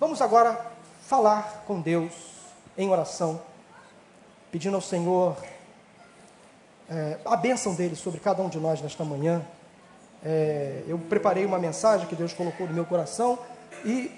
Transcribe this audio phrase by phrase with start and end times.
[0.00, 0.72] Vamos agora
[1.06, 2.12] falar com Deus
[2.76, 3.40] em oração,
[4.50, 5.36] pedindo ao Senhor
[6.90, 9.46] é, a bênção dele sobre cada um de nós nesta manhã.
[10.24, 13.38] É, eu preparei uma mensagem que Deus colocou no meu coração
[13.84, 14.10] e,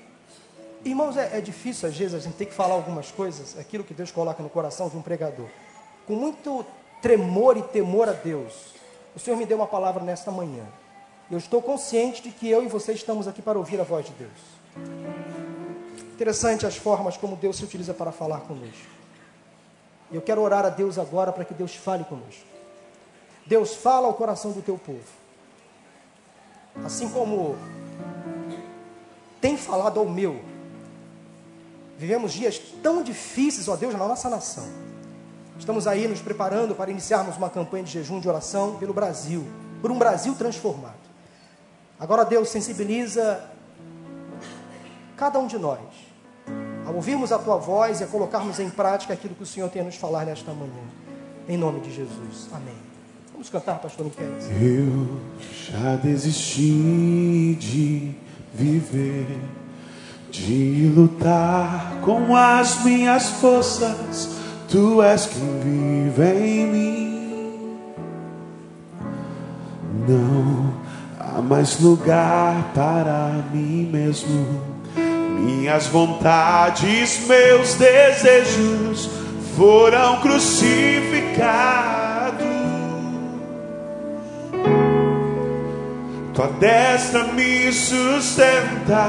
[0.83, 3.93] irmãos, é, é difícil às vezes a gente ter que falar algumas coisas, aquilo que
[3.93, 5.49] Deus coloca no coração de um pregador,
[6.07, 6.65] com muito
[7.03, 8.75] tremor e temor a Deus.
[9.15, 10.65] O Senhor me deu uma palavra nesta manhã.
[11.31, 14.13] Eu estou consciente de que eu e você estamos aqui para ouvir a voz de
[14.13, 15.46] Deus.
[16.17, 18.87] Interessante as formas como Deus se utiliza para falar conosco.
[20.11, 22.47] Eu quero orar a Deus agora para que Deus fale conosco.
[23.45, 25.05] Deus fala ao coração do teu povo.
[26.83, 27.55] Assim como
[29.43, 30.43] tem falado ao meu.
[31.99, 34.67] Vivemos dias tão difíceis, ó Deus, na nossa nação.
[35.59, 39.47] Estamos aí nos preparando para iniciarmos uma campanha de jejum de oração pelo Brasil,
[39.83, 40.97] por um Brasil transformado.
[42.01, 43.51] Agora Deus sensibiliza
[45.15, 46.06] cada um de nós
[46.87, 49.83] a ouvirmos a tua voz e a colocarmos em prática aquilo que o Senhor tem
[49.83, 50.71] a nos falar nesta manhã.
[51.49, 52.49] Em nome de Jesus.
[52.53, 52.75] Amém.
[53.33, 54.29] Vamos cantar, pastor Miquel.
[54.61, 55.21] Eu
[55.53, 58.15] já desisti de
[58.55, 59.27] viver,
[60.31, 64.37] de lutar com as minhas forças.
[64.69, 67.79] Tu és quem vive em mim.
[70.09, 70.73] Não
[71.19, 74.76] há mais lugar para mim mesmo
[75.37, 79.09] minhas vontades, meus desejos
[79.57, 82.47] foram crucificados.
[86.35, 89.07] Tua destra me sustenta.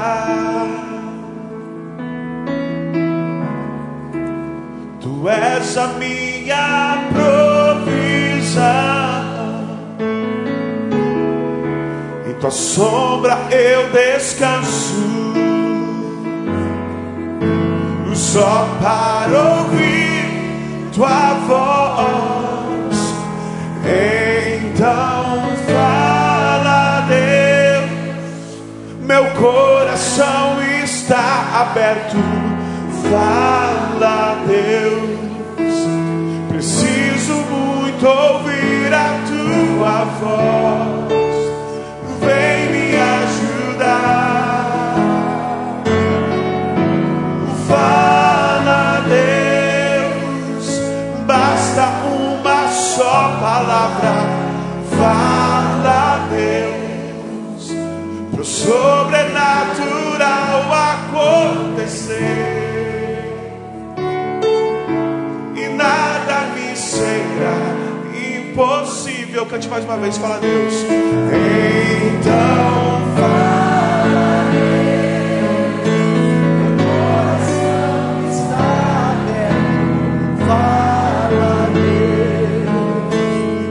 [5.00, 8.58] Tu és a minha provisão.
[12.28, 15.47] Em tua sombra eu descanso
[18.18, 23.14] só para ouvir tua voz.
[23.84, 27.90] Então fala, Deus,
[29.02, 32.16] meu coração está aberto.
[33.08, 35.86] Fala, Deus,
[36.48, 40.77] preciso muito ouvir a tua voz.
[58.58, 62.18] Sobrenatural acontecer
[65.54, 67.76] e nada me será
[68.12, 69.46] impossível.
[69.46, 70.74] Cante mais uma vez, fala Deus.
[72.12, 73.68] Então fala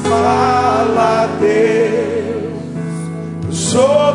[0.03, 1.67] Fala, Deus.
[3.77, 4.06] Pro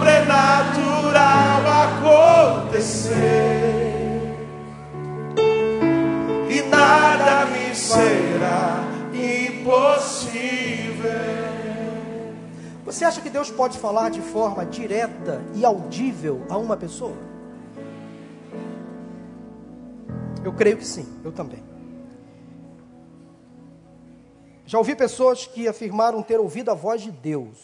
[13.03, 17.17] Você acha que Deus pode falar de forma direta e audível a uma pessoa?
[20.45, 21.61] Eu creio que sim, eu também.
[24.65, 27.59] Já ouvi pessoas que afirmaram ter ouvido a voz de Deus.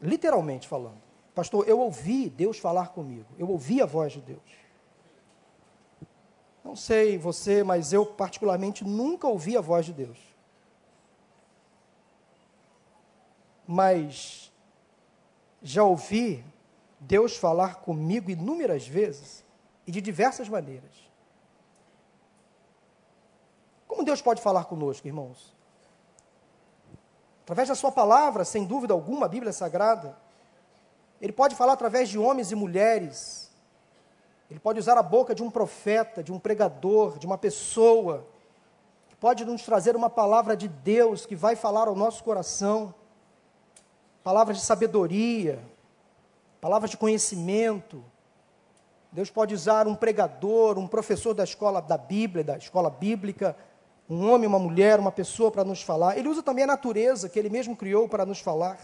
[0.00, 1.02] Literalmente falando.
[1.34, 3.26] Pastor, eu ouvi Deus falar comigo.
[3.38, 4.40] Eu ouvi a voz de Deus.
[6.64, 10.33] Não sei você, mas eu particularmente nunca ouvi a voz de Deus.
[13.66, 14.52] Mas
[15.62, 16.44] já ouvi
[17.00, 19.44] Deus falar comigo inúmeras vezes
[19.86, 20.92] e de diversas maneiras.
[23.86, 25.54] Como Deus pode falar conosco, irmãos?
[27.42, 30.16] Através da Sua palavra, sem dúvida alguma, a Bíblia Sagrada.
[31.20, 33.44] Ele pode falar através de homens e mulheres
[34.50, 38.24] ele pode usar a boca de um profeta, de um pregador, de uma pessoa,
[39.08, 42.94] que pode nos trazer uma palavra de Deus que vai falar ao nosso coração,
[44.24, 45.62] palavras de sabedoria,
[46.58, 48.02] palavras de conhecimento.
[49.12, 53.54] Deus pode usar um pregador, um professor da escola da Bíblia, da escola bíblica,
[54.08, 56.16] um homem, uma mulher, uma pessoa para nos falar.
[56.16, 58.78] Ele usa também a natureza que ele mesmo criou para nos falar.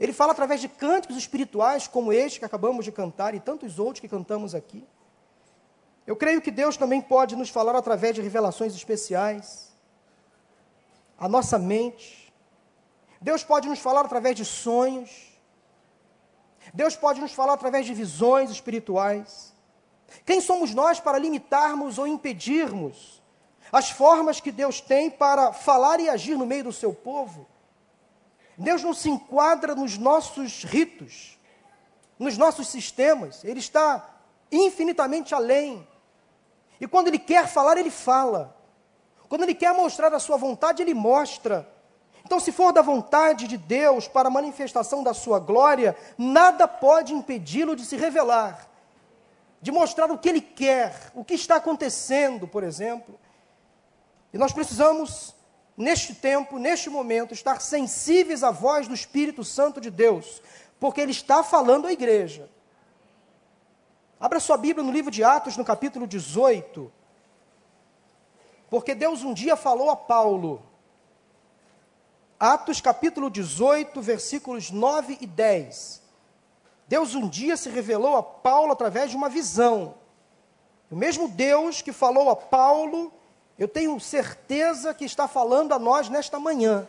[0.00, 4.00] Ele fala através de cânticos espirituais como este que acabamos de cantar e tantos outros
[4.00, 4.82] que cantamos aqui.
[6.06, 9.70] Eu creio que Deus também pode nos falar através de revelações especiais,
[11.18, 12.25] a nossa mente.
[13.20, 15.10] Deus pode nos falar através de sonhos.
[16.74, 19.54] Deus pode nos falar através de visões espirituais.
[20.24, 23.22] Quem somos nós para limitarmos ou impedirmos
[23.72, 27.46] as formas que Deus tem para falar e agir no meio do seu povo?
[28.56, 31.38] Deus não se enquadra nos nossos ritos,
[32.18, 34.16] nos nossos sistemas, Ele está
[34.50, 35.86] infinitamente além.
[36.80, 38.56] E quando Ele quer falar, Ele fala.
[39.28, 41.68] Quando Ele quer mostrar a Sua vontade, Ele mostra.
[42.26, 47.14] Então, se for da vontade de Deus para a manifestação da Sua glória, nada pode
[47.14, 48.68] impedi-lo de se revelar,
[49.62, 53.16] de mostrar o que Ele quer, o que está acontecendo, por exemplo.
[54.32, 55.36] E nós precisamos
[55.76, 60.42] neste tempo, neste momento, estar sensíveis à voz do Espírito Santo de Deus,
[60.80, 62.50] porque ele está falando à igreja.
[64.18, 66.92] Abra sua Bíblia no livro de Atos, no capítulo 18.
[68.68, 70.74] Porque Deus um dia falou a Paulo.
[72.38, 76.02] Atos capítulo 18, versículos 9 e 10.
[76.88, 79.94] Deus um dia se revelou a Paulo através de uma visão.
[80.90, 83.12] O mesmo Deus que falou a Paulo
[83.58, 86.86] eu tenho certeza que está falando a nós nesta manhã.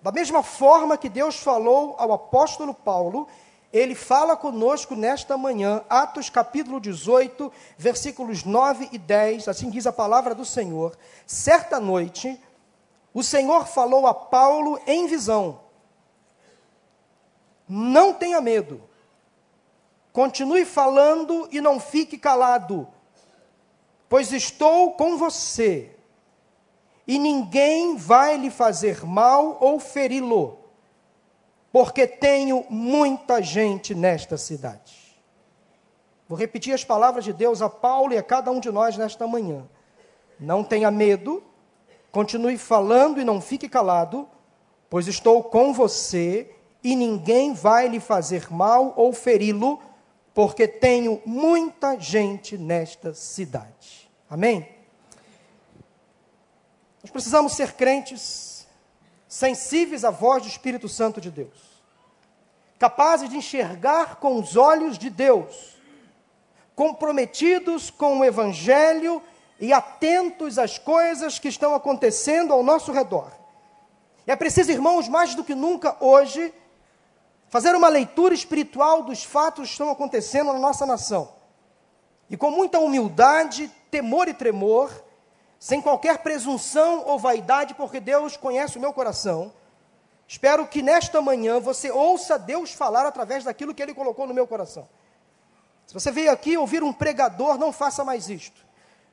[0.00, 3.28] Da mesma forma que Deus falou ao apóstolo Paulo,
[3.70, 9.92] ele fala conosco nesta manhã, Atos capítulo 18, versículos 9 e 10, assim diz a
[9.92, 10.96] palavra do Senhor.
[11.26, 12.40] Certa noite,
[13.12, 15.60] o Senhor falou a Paulo em visão:
[17.68, 18.82] Não tenha medo,
[20.12, 22.88] continue falando e não fique calado
[24.08, 25.90] pois estou com você,
[27.06, 30.58] e ninguém vai lhe fazer mal ou feri-lo,
[31.70, 34.96] porque tenho muita gente nesta cidade.
[36.26, 39.26] Vou repetir as palavras de Deus a Paulo e a cada um de nós nesta
[39.26, 39.66] manhã.
[40.38, 41.42] Não tenha medo,
[42.10, 44.28] continue falando e não fique calado,
[44.88, 49.80] pois estou com você e ninguém vai lhe fazer mal ou feri-lo,
[50.32, 54.10] porque tenho muita gente nesta cidade.
[54.30, 54.68] Amém?
[57.02, 58.66] Nós precisamos ser crentes
[59.26, 61.82] sensíveis à voz do Espírito Santo de Deus,
[62.78, 65.76] capazes de enxergar com os olhos de Deus,
[66.74, 69.22] comprometidos com o Evangelho
[69.60, 73.32] e atentos às coisas que estão acontecendo ao nosso redor.
[74.26, 76.52] É preciso, irmãos, mais do que nunca hoje,
[77.48, 81.32] fazer uma leitura espiritual dos fatos que estão acontecendo na nossa nação.
[82.30, 84.92] E com muita humildade, temor e tremor,
[85.58, 89.52] sem qualquer presunção ou vaidade, porque Deus conhece o meu coração.
[90.26, 94.46] Espero que nesta manhã você ouça Deus falar através daquilo que Ele colocou no meu
[94.46, 94.86] coração.
[95.86, 98.67] Se você veio aqui ouvir um pregador, não faça mais isto.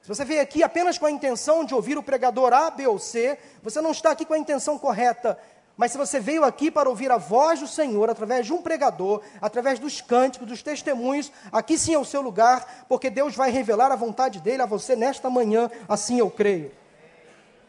[0.05, 2.99] Se você veio aqui apenas com a intenção de ouvir o pregador A, B ou
[2.99, 5.35] C, você não está aqui com a intenção correta.
[5.75, 9.23] Mas se você veio aqui para ouvir a voz do Senhor através de um pregador,
[9.41, 13.91] através dos cânticos, dos testemunhos, aqui sim é o seu lugar, porque Deus vai revelar
[13.91, 16.71] a vontade dele a você nesta manhã, assim eu creio.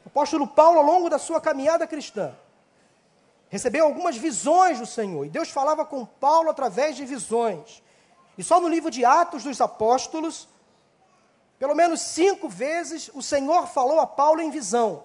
[0.05, 2.35] O apóstolo Paulo, ao longo da sua caminhada cristã,
[3.49, 7.83] recebeu algumas visões do Senhor, e Deus falava com Paulo através de visões.
[8.37, 10.47] E só no livro de Atos dos Apóstolos,
[11.59, 15.05] pelo menos cinco vezes, o Senhor falou a Paulo em visão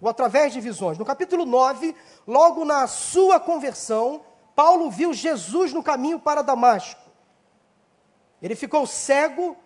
[0.00, 0.98] ou através de visões.
[0.98, 1.94] No capítulo 9,
[2.26, 4.22] logo na sua conversão,
[4.54, 7.00] Paulo viu Jesus no caminho para Damasco.
[8.42, 9.56] Ele ficou cego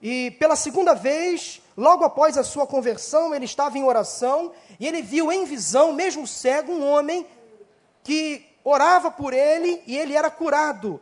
[0.00, 5.00] e pela segunda vez, logo após a sua conversão, ele estava em oração e ele
[5.00, 7.26] viu em visão, mesmo cego, um homem
[8.02, 11.00] que orava por ele e ele era curado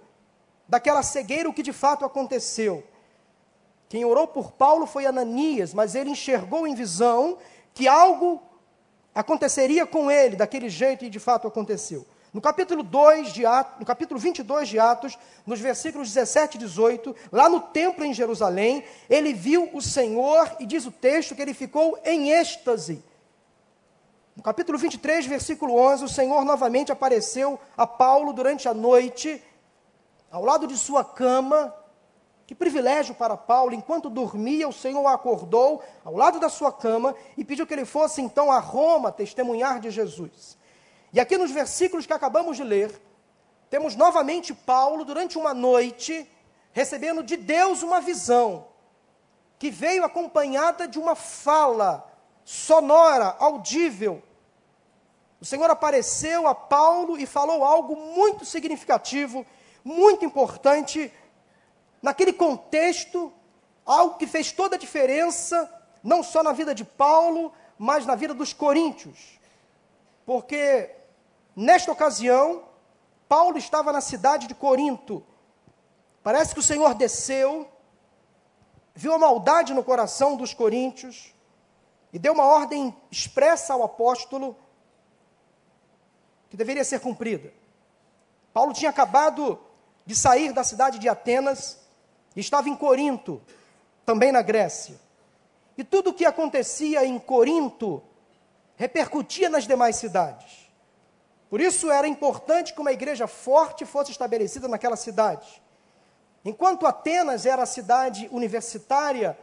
[0.69, 2.85] daquela cegueira, o que de fato aconteceu.
[3.91, 7.37] Quem orou por Paulo foi Ananias, mas ele enxergou em visão
[7.75, 8.41] que algo
[9.13, 12.07] aconteceria com ele daquele jeito e de fato aconteceu.
[12.33, 17.17] No capítulo 2 de Atos, no capítulo 22 de Atos, nos versículos 17 e 18,
[17.33, 21.53] lá no templo em Jerusalém, ele viu o Senhor e diz o texto que ele
[21.53, 23.03] ficou em êxtase.
[24.37, 29.43] No capítulo 23, versículo 11, o Senhor novamente apareceu a Paulo durante a noite,
[30.31, 31.75] ao lado de sua cama,
[32.51, 37.45] que privilégio para Paulo, enquanto dormia, o Senhor acordou ao lado da sua cama e
[37.45, 40.59] pediu que ele fosse então a Roma testemunhar de Jesus.
[41.13, 42.91] E aqui nos versículos que acabamos de ler,
[43.71, 46.29] temos novamente Paulo, durante uma noite,
[46.73, 48.67] recebendo de Deus uma visão.
[49.57, 52.05] que veio acompanhada de uma fala
[52.45, 54.21] sonora, audível.
[55.41, 59.47] O Senhor apareceu a Paulo e falou algo muito significativo,
[59.85, 61.13] muito importante,
[62.03, 63.33] naquele contexto,
[63.85, 65.69] algo que fez toda a diferença,
[66.03, 69.39] não só na vida de Paulo, mas na vida dos coríntios.
[70.25, 70.91] Porque,
[71.57, 72.65] nesta ocasião,
[73.29, 75.25] Paulo estava na cidade de Corinto.
[76.23, 77.69] Parece que o Senhor desceu,
[78.95, 81.35] viu a maldade no coração dos coríntios
[82.13, 84.57] e deu uma ordem expressa ao apóstolo
[86.51, 87.53] que deveria ser cumprida.
[88.53, 89.59] Paulo tinha acabado
[90.05, 91.80] de sair da cidade de Atenas
[92.37, 93.41] estava em Corinto,
[94.05, 95.01] também na Grécia.
[95.77, 98.03] E tudo o que acontecia em Corinto
[98.77, 100.71] repercutia nas demais cidades.
[101.49, 105.61] Por isso era importante que uma igreja forte fosse estabelecida naquela cidade.
[106.45, 109.39] Enquanto Atenas era a cidade universitária,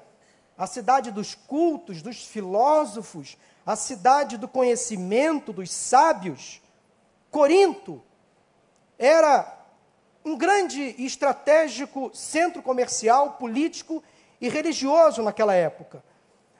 [0.58, 6.62] a cidade dos cultos, dos filósofos, a cidade do conhecimento, dos sábios,
[7.30, 8.02] Corinto
[8.98, 9.57] era
[10.28, 14.04] um grande e estratégico centro comercial, político
[14.40, 16.04] e religioso naquela época.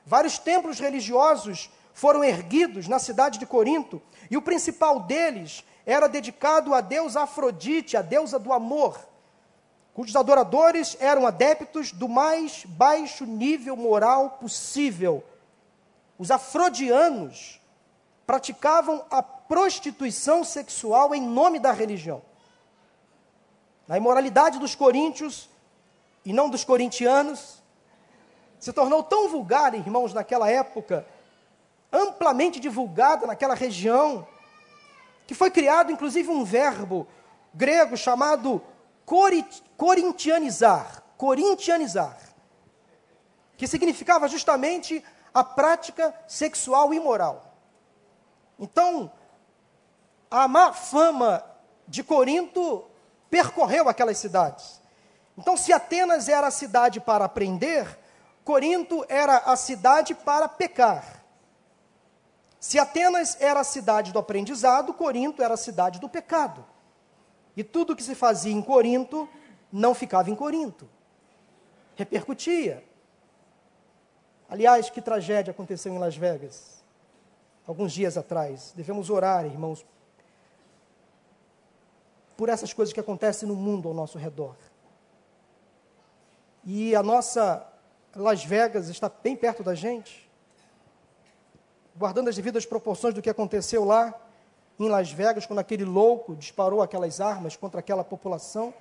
[0.04, 6.74] Vários templos religiosos foram erguidos na cidade de Corinto, e o principal deles era dedicado
[6.74, 9.08] a deusa Afrodite, a deusa do amor
[9.98, 15.24] cujos adoradores eram adeptos do mais baixo nível moral possível.
[16.16, 17.60] Os afrodianos
[18.24, 22.22] praticavam a prostituição sexual em nome da religião.
[23.88, 25.48] A imoralidade dos coríntios,
[26.24, 27.62] e não dos corintianos,
[28.58, 31.06] se tornou tão vulgar, irmãos, naquela época,
[31.90, 34.26] amplamente divulgada naquela região,
[35.26, 37.06] que foi criado inclusive um verbo
[37.54, 38.62] grego chamado
[39.76, 42.18] corintianizar, corintianizar,
[43.56, 45.02] que significava justamente
[45.32, 47.54] a prática sexual imoral.
[48.58, 49.10] Então,
[50.30, 51.44] a má fama
[51.86, 52.84] de Corinto
[53.30, 54.80] percorreu aquelas cidades.
[55.36, 57.98] Então, se Atenas era a cidade para aprender,
[58.44, 61.22] Corinto era a cidade para pecar.
[62.58, 66.64] Se Atenas era a cidade do aprendizado, Corinto era a cidade do pecado.
[67.56, 69.28] E tudo que se fazia em Corinto
[69.70, 70.88] não ficava em Corinto.
[71.94, 72.84] Repercutia.
[74.48, 76.82] Aliás, que tragédia aconteceu em Las Vegas,
[77.66, 78.72] alguns dias atrás.
[78.74, 79.84] Devemos orar, irmãos,
[82.38, 84.54] por essas coisas que acontecem no mundo ao nosso redor.
[86.64, 87.66] E a nossa
[88.14, 90.30] Las Vegas está bem perto da gente,
[91.96, 94.14] guardando as devidas proporções do que aconteceu lá
[94.78, 98.72] em Las Vegas, quando aquele louco disparou aquelas armas contra aquela população.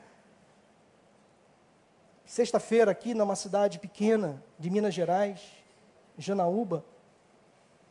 [2.25, 5.41] Sexta-feira, aqui numa cidade pequena de Minas Gerais,
[6.15, 6.85] Janaúba,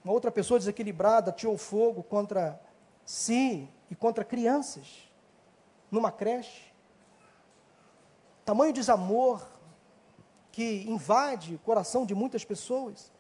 [0.05, 2.61] uma outra pessoa desequilibrada tirou fogo contra
[3.05, 5.07] si e contra crianças,
[5.91, 6.73] numa creche.
[8.45, 9.47] Tamanho desamor
[10.53, 13.13] que invade o coração de muitas pessoas.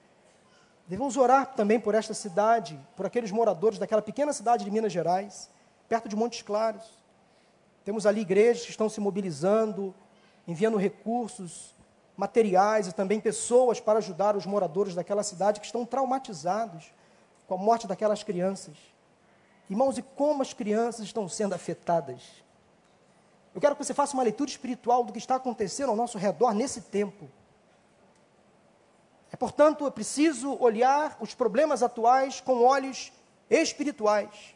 [0.87, 5.51] Devemos orar também por esta cidade, por aqueles moradores daquela pequena cidade de Minas Gerais,
[5.89, 6.85] perto de Montes Claros.
[7.85, 9.95] Temos ali igrejas que estão se mobilizando,
[10.47, 11.75] enviando recursos,
[12.17, 16.93] materiais e também pessoas para ajudar os moradores daquela cidade que estão traumatizados
[17.47, 18.77] com a morte daquelas crianças.
[19.69, 22.46] Irmãos, e como as crianças estão sendo afetadas?
[23.57, 26.53] Eu quero que você faça uma leitura espiritual do que está acontecendo ao nosso redor
[26.53, 27.27] nesse tempo.
[29.33, 33.11] É, portanto, é preciso olhar os problemas atuais com olhos
[33.49, 34.55] espirituais.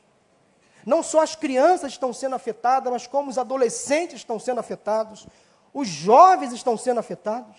[0.85, 5.27] Não só as crianças estão sendo afetadas, mas como os adolescentes estão sendo afetados,
[5.73, 7.57] os jovens estão sendo afetados.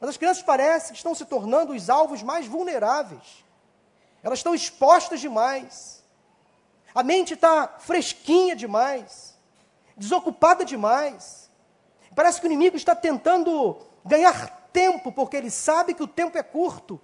[0.00, 3.44] Mas as crianças parecem que estão se tornando os alvos mais vulneráveis.
[4.22, 6.02] Elas estão expostas demais.
[6.94, 9.35] A mente está fresquinha demais,
[9.96, 11.50] desocupada demais.
[12.14, 16.42] Parece que o inimigo está tentando ganhar tempo, porque ele sabe que o tempo é
[16.42, 17.00] curto.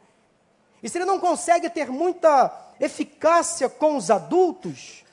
[0.83, 5.05] E se ele não consegue ter muita eficácia com os adultos,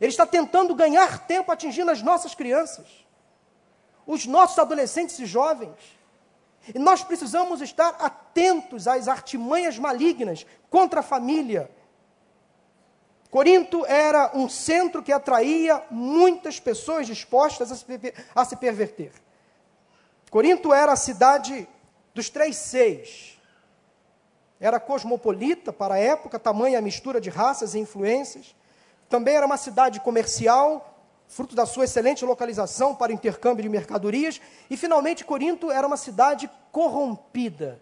[0.00, 2.86] ele está tentando ganhar tempo atingindo as nossas crianças,
[4.06, 5.76] os nossos adolescentes e jovens.
[6.74, 11.70] E nós precisamos estar atentos às artimanhas malignas contra a família.
[13.30, 17.86] Corinto era um centro que atraía muitas pessoas dispostas a se,
[18.34, 19.12] a se perverter.
[20.30, 21.68] Corinto era a cidade
[22.12, 23.38] dos três seis.
[24.58, 28.54] Era cosmopolita para a época, tamanha mistura de raças e influências.
[29.08, 34.76] Também era uma cidade comercial, fruto da sua excelente localização para intercâmbio de mercadorias, e
[34.76, 37.80] finalmente Corinto era uma cidade corrompida.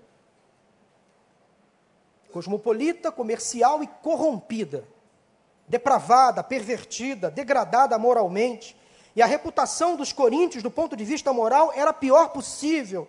[2.31, 4.87] Cosmopolita, comercial e corrompida.
[5.68, 8.76] Depravada, pervertida, degradada moralmente.
[9.14, 13.08] E a reputação dos coríntios, do ponto de vista moral, era a pior possível.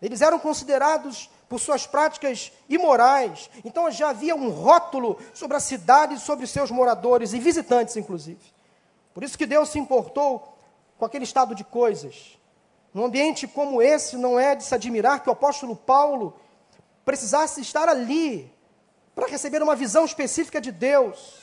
[0.00, 3.50] Eles eram considerados por suas práticas imorais.
[3.64, 8.40] Então já havia um rótulo sobre a cidade sobre seus moradores e visitantes, inclusive.
[9.12, 10.56] Por isso que Deus se importou
[10.96, 12.38] com aquele estado de coisas.
[12.94, 16.34] Num ambiente como esse, não é de se admirar que o apóstolo Paulo
[17.04, 18.52] precisasse estar ali
[19.14, 21.39] para receber uma visão específica de Deus,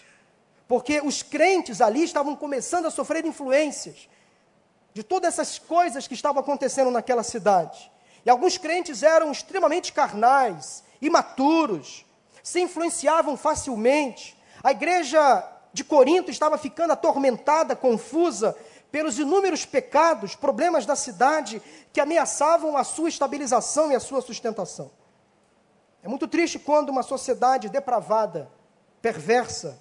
[0.68, 4.10] porque os crentes ali estavam começando a sofrer influências
[4.94, 7.92] de todas essas coisas que estavam acontecendo naquela cidade.
[8.26, 12.06] E alguns crentes eram extremamente carnais, imaturos,
[12.44, 14.38] se influenciavam facilmente.
[14.64, 18.58] A igreja de Corinto estava ficando atormentada, confusa,
[18.92, 21.62] pelos inúmeros pecados, problemas da cidade
[21.94, 24.92] que ameaçavam a sua estabilização e a sua sustentação.
[26.02, 28.50] É muito triste quando uma sociedade depravada,
[29.02, 29.80] perversa,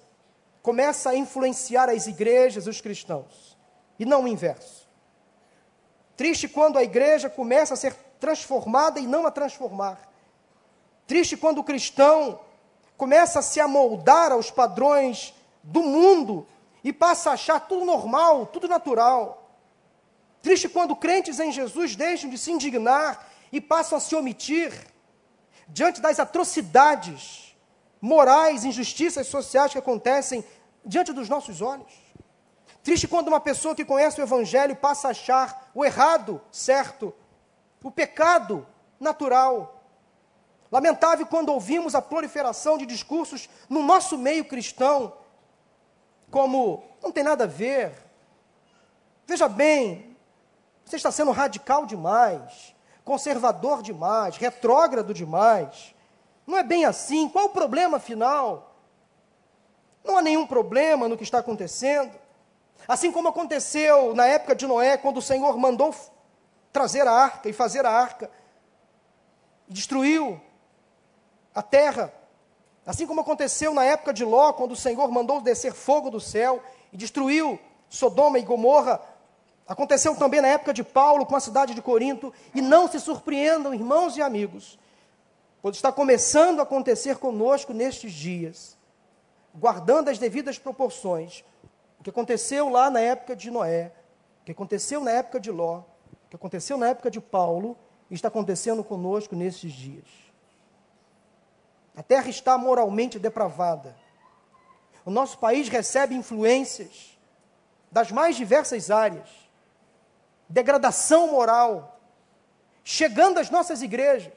[0.67, 3.57] começa a influenciar as igrejas e os cristãos,
[3.97, 4.85] e não o inverso.
[6.17, 9.97] Triste quando a igreja começa a ser transformada e não a transformar.
[11.07, 12.41] Triste quando o cristão
[12.97, 15.33] começa a se amoldar aos padrões
[15.63, 16.45] do mundo
[16.83, 19.49] e passa a achar tudo normal, tudo natural.
[20.41, 24.73] Triste quando crentes em Jesus deixam de se indignar e passam a se omitir
[25.69, 27.55] diante das atrocidades
[28.01, 30.43] morais, injustiças sociais que acontecem
[30.87, 31.93] diante dos nossos olhos.
[32.81, 37.13] Triste quando uma pessoa que conhece o Evangelho passa a achar o errado certo
[37.87, 38.67] o pecado
[38.99, 39.81] natural.
[40.69, 45.13] Lamentável quando ouvimos a proliferação de discursos no nosso meio cristão,
[46.29, 47.93] como não tem nada a ver.
[49.25, 50.17] Veja bem,
[50.83, 52.75] você está sendo radical demais,
[53.05, 55.95] conservador demais, retrógrado demais.
[56.45, 57.29] Não é bem assim.
[57.29, 58.66] Qual o problema final?
[60.07, 62.17] Não há nenhum problema no que está acontecendo.
[62.87, 65.93] Assim como aconteceu na época de Noé, quando o Senhor mandou
[66.71, 68.31] trazer a arca e fazer a arca.
[69.67, 70.39] Destruiu
[71.53, 72.13] a terra.
[72.85, 76.63] Assim como aconteceu na época de Ló, quando o Senhor mandou descer fogo do céu
[76.93, 79.01] e destruiu Sodoma e Gomorra.
[79.67, 82.33] Aconteceu também na época de Paulo com a cidade de Corinto.
[82.55, 84.79] E não se surpreendam, irmãos e amigos,
[85.61, 88.76] pois está começando a acontecer conosco nestes dias,
[89.57, 91.43] guardando as devidas proporções.
[91.99, 93.91] O que aconteceu lá na época de Noé,
[94.41, 95.83] o que aconteceu na época de Ló,
[96.29, 97.77] que aconteceu na época de Paulo
[98.09, 100.05] está acontecendo conosco nesses dias.
[101.95, 103.95] A terra está moralmente depravada.
[105.03, 107.17] O nosso país recebe influências
[107.91, 109.29] das mais diversas áreas.
[110.47, 111.99] Degradação moral,
[112.83, 114.33] chegando às nossas igrejas.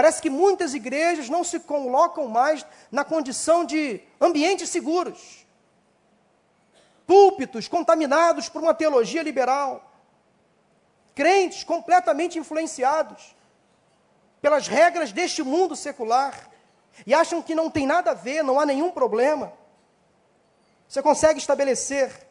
[0.00, 5.46] Parece que muitas igrejas não se colocam mais na condição de ambientes seguros.
[7.06, 9.92] Púlpitos contaminados por uma teologia liberal
[11.14, 13.36] crentes completamente influenciados
[14.40, 16.48] pelas regras deste mundo secular
[17.06, 19.52] e acham que não tem nada a ver, não há nenhum problema.
[20.88, 22.26] Você consegue estabelecer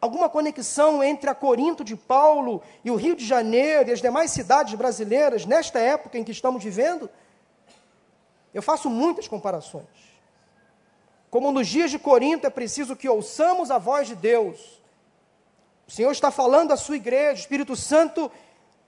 [0.00, 4.30] alguma conexão entre a Corinto de Paulo e o Rio de Janeiro e as demais
[4.30, 7.10] cidades brasileiras nesta época em que estamos vivendo?
[8.52, 9.86] Eu faço muitas comparações.
[11.30, 14.80] Como nos dias de Corinto é preciso que ouçamos a voz de Deus
[15.90, 18.30] o Senhor está falando à sua igreja, o Espírito Santo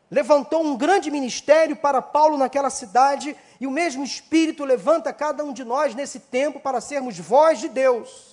[0.09, 5.53] levantou um grande ministério para Paulo naquela cidade, e o mesmo Espírito levanta cada um
[5.53, 8.32] de nós nesse tempo para sermos voz de Deus.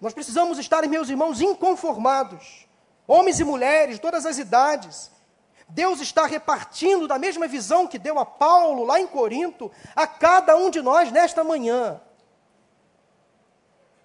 [0.00, 2.66] Nós precisamos estar, meus irmãos, inconformados,
[3.06, 5.10] homens e mulheres, todas as idades.
[5.68, 10.56] Deus está repartindo da mesma visão que deu a Paulo lá em Corinto, a cada
[10.56, 12.00] um de nós nesta manhã.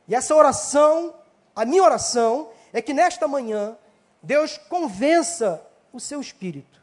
[0.07, 1.13] E essa oração
[1.55, 3.77] a minha oração é que nesta manhã
[4.21, 6.81] Deus convença o seu espírito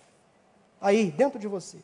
[0.80, 1.78] aí dentro de você,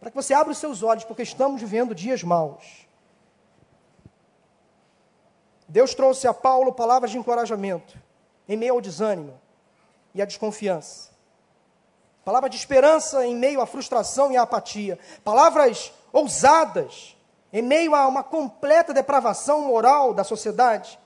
[0.00, 2.83] para que você abra os seus olhos, porque estamos vivendo dias maus.
[5.74, 7.98] Deus trouxe a Paulo palavras de encorajamento
[8.48, 9.40] em meio ao desânimo
[10.14, 11.10] e à desconfiança.
[12.24, 14.96] Palavra de esperança em meio à frustração e à apatia.
[15.24, 17.16] Palavras ousadas
[17.52, 20.96] em meio a uma completa depravação moral da sociedade.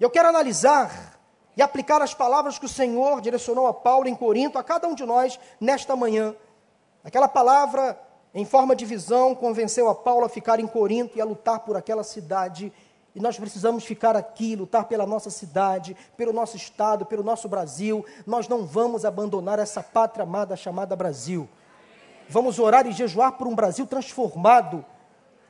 [0.00, 1.20] Eu quero analisar
[1.56, 4.94] e aplicar as palavras que o Senhor direcionou a Paulo em Corinto, a cada um
[4.96, 6.34] de nós, nesta manhã.
[7.04, 7.96] Aquela palavra,
[8.34, 11.76] em forma de visão, convenceu a Paulo a ficar em Corinto e a lutar por
[11.76, 12.72] aquela cidade
[13.16, 18.04] e nós precisamos ficar aqui, lutar pela nossa cidade, pelo nosso estado, pelo nosso Brasil.
[18.26, 21.48] Nós não vamos abandonar essa pátria amada chamada Brasil.
[22.28, 24.84] Vamos orar e jejuar por um Brasil transformado,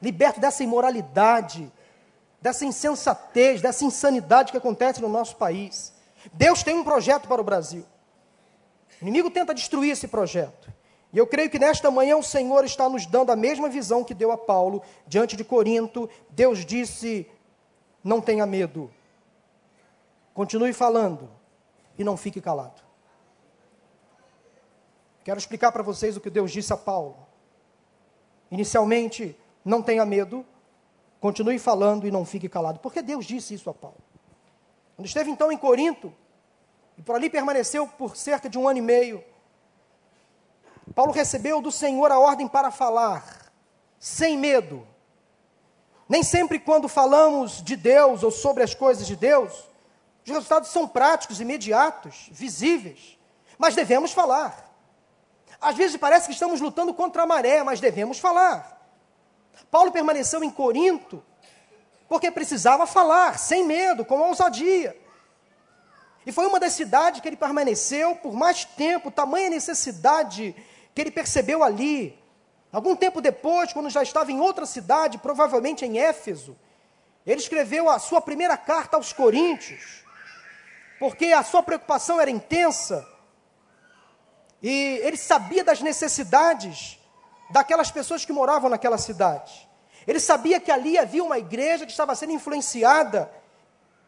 [0.01, 1.73] liberto dessa imoralidade,
[2.41, 5.93] dessa insensatez, dessa insanidade que acontece no nosso país.
[6.33, 7.85] Deus tem um projeto para o Brasil.
[9.03, 10.73] O inimigo tenta destruir esse projeto.
[11.13, 14.15] E eu creio que nesta manhã o Senhor está nos dando a mesma visão que
[14.15, 16.09] deu a Paulo diante de Corinto.
[16.31, 17.29] Deus disse:
[18.07, 18.89] não tenha medo.
[20.33, 21.29] Continue falando
[21.99, 22.81] e não fique calado.
[25.25, 27.17] Quero explicar para vocês o que Deus disse a Paulo.
[28.49, 30.47] Inicialmente, não tenha medo,
[31.21, 32.79] continue falando e não fique calado.
[32.79, 33.99] Porque Deus disse isso a Paulo.
[34.95, 36.15] Quando esteve então em Corinto,
[36.97, 39.25] e por ali permaneceu por cerca de um ano e meio,
[40.95, 43.53] Paulo recebeu do Senhor a ordem para falar,
[43.99, 44.87] sem medo,
[46.09, 49.53] nem sempre, quando falamos de Deus ou sobre as coisas de Deus,
[50.25, 53.19] os resultados são práticos, imediatos, visíveis.
[53.59, 54.67] Mas devemos falar.
[55.61, 58.77] Às vezes parece que estamos lutando contra a maré, mas devemos falar.
[59.71, 61.23] Paulo permaneceu em Corinto
[62.09, 64.97] porque precisava falar, sem medo, com ousadia.
[66.25, 70.55] E foi uma das cidades que ele permaneceu por mais tempo, tamanha necessidade
[70.95, 72.19] que ele percebeu ali,
[72.77, 76.55] Algum tempo depois, quando já estava em outra cidade, provavelmente em Éfeso,
[77.27, 80.05] ele escreveu a sua primeira carta aos Coríntios,
[80.99, 83.09] porque a sua preocupação era intensa
[84.63, 86.99] e ele sabia das necessidades
[87.49, 89.67] daquelas pessoas que moravam naquela cidade.
[90.07, 93.33] Ele sabia que ali havia uma igreja que estava sendo influenciada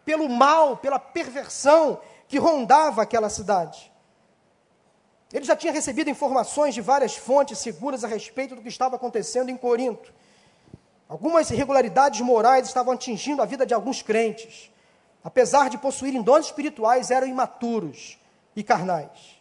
[0.05, 3.91] pelo mal, pela perversão que rondava aquela cidade.
[5.33, 9.51] Ele já tinha recebido informações de várias fontes seguras a respeito do que estava acontecendo
[9.51, 10.13] em Corinto.
[11.09, 14.71] Algumas irregularidades morais estavam atingindo a vida de alguns crentes.
[15.23, 18.19] Apesar de possuírem dons espirituais, eram imaturos
[18.57, 19.38] e carnais.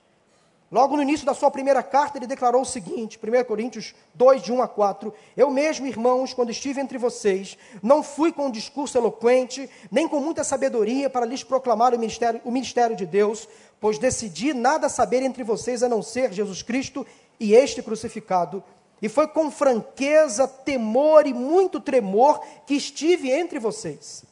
[0.69, 4.51] Logo no início da sua primeira carta, ele declarou o seguinte, 1 Coríntios 2, de
[4.51, 8.97] 1 a 4: Eu mesmo, irmãos, quando estive entre vocês, não fui com um discurso
[8.97, 13.47] eloquente, nem com muita sabedoria para lhes proclamar o ministério, o ministério de Deus,
[13.79, 17.07] pois decidi nada saber entre vocês a não ser Jesus Cristo
[17.39, 18.61] e este crucificado.
[19.01, 24.25] E foi com franqueza, temor e muito tremor que estive entre vocês.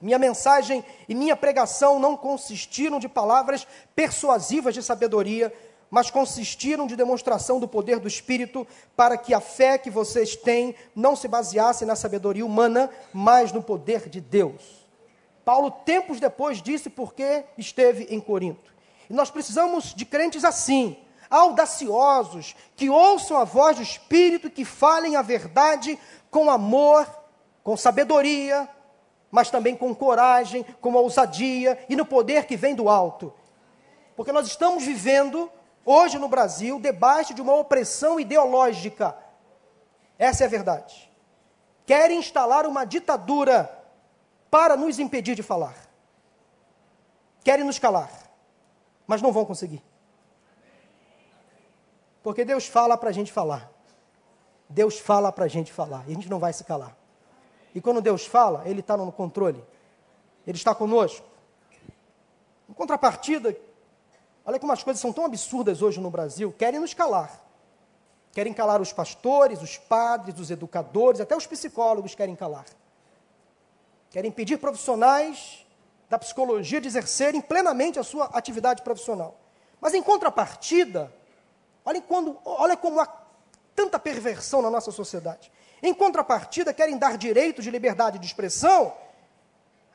[0.00, 5.52] Minha mensagem e minha pregação não consistiram de palavras persuasivas de sabedoria,
[5.90, 10.74] mas consistiram de demonstração do poder do Espírito, para que a fé que vocês têm
[10.94, 14.86] não se baseasse na sabedoria humana, mas no poder de Deus.
[15.44, 18.74] Paulo, tempos depois, disse porque esteve em Corinto.
[19.08, 20.96] E nós precisamos de crentes assim,
[21.30, 25.98] audaciosos, que ouçam a voz do Espírito, que falem a verdade
[26.30, 27.06] com amor,
[27.62, 28.68] com sabedoria,
[29.30, 33.32] mas também com coragem, com ousadia e no poder que vem do alto.
[34.14, 35.50] Porque nós estamos vivendo,
[35.84, 39.16] hoje no Brasil, debaixo de uma opressão ideológica.
[40.18, 41.12] Essa é a verdade.
[41.84, 43.70] Querem instalar uma ditadura
[44.50, 45.76] para nos impedir de falar.
[47.44, 48.10] Querem nos calar,
[49.06, 49.82] mas não vão conseguir.
[52.22, 53.70] Porque Deus fala para a gente falar.
[54.68, 56.02] Deus fala para a gente falar.
[56.08, 56.96] E a gente não vai se calar.
[57.76, 59.62] E quando Deus fala, Ele está no controle.
[60.46, 61.26] Ele está conosco.
[62.66, 63.54] Em contrapartida,
[64.46, 67.38] olha como as coisas são tão absurdas hoje no Brasil, querem nos calar.
[68.32, 72.64] Querem calar os pastores, os padres, os educadores, até os psicólogos querem calar.
[74.08, 75.66] Querem impedir profissionais
[76.08, 79.38] da psicologia de exercerem plenamente a sua atividade profissional.
[79.82, 81.12] Mas em contrapartida,
[81.84, 83.06] olha, quando, olha como há
[83.74, 85.52] tanta perversão na nossa sociedade.
[85.82, 88.94] Em contrapartida, querem dar direito de liberdade de expressão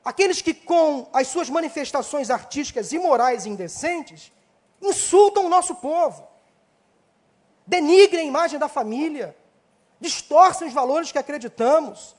[0.03, 4.31] àqueles que, com as suas manifestações artísticas imorais e indecentes,
[4.81, 6.27] insultam o nosso povo,
[7.65, 9.35] denigrem a imagem da família,
[9.99, 12.15] distorcem os valores que acreditamos,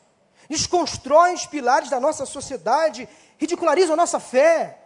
[0.49, 4.79] desconstroem os pilares da nossa sociedade, ridicularizam a nossa fé.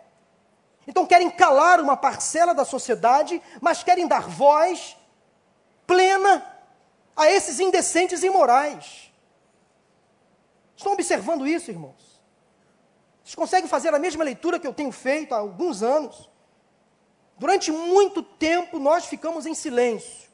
[0.87, 4.97] Então querem calar uma parcela da sociedade, mas querem dar voz
[5.87, 6.56] plena
[7.17, 9.11] a esses indecentes e imorais.
[10.77, 12.21] Estão observando isso, irmãos?
[13.25, 16.31] Vocês conseguem fazer a mesma leitura que eu tenho feito há alguns anos?
[17.39, 20.29] Durante muito tempo nós ficamos em silêncio,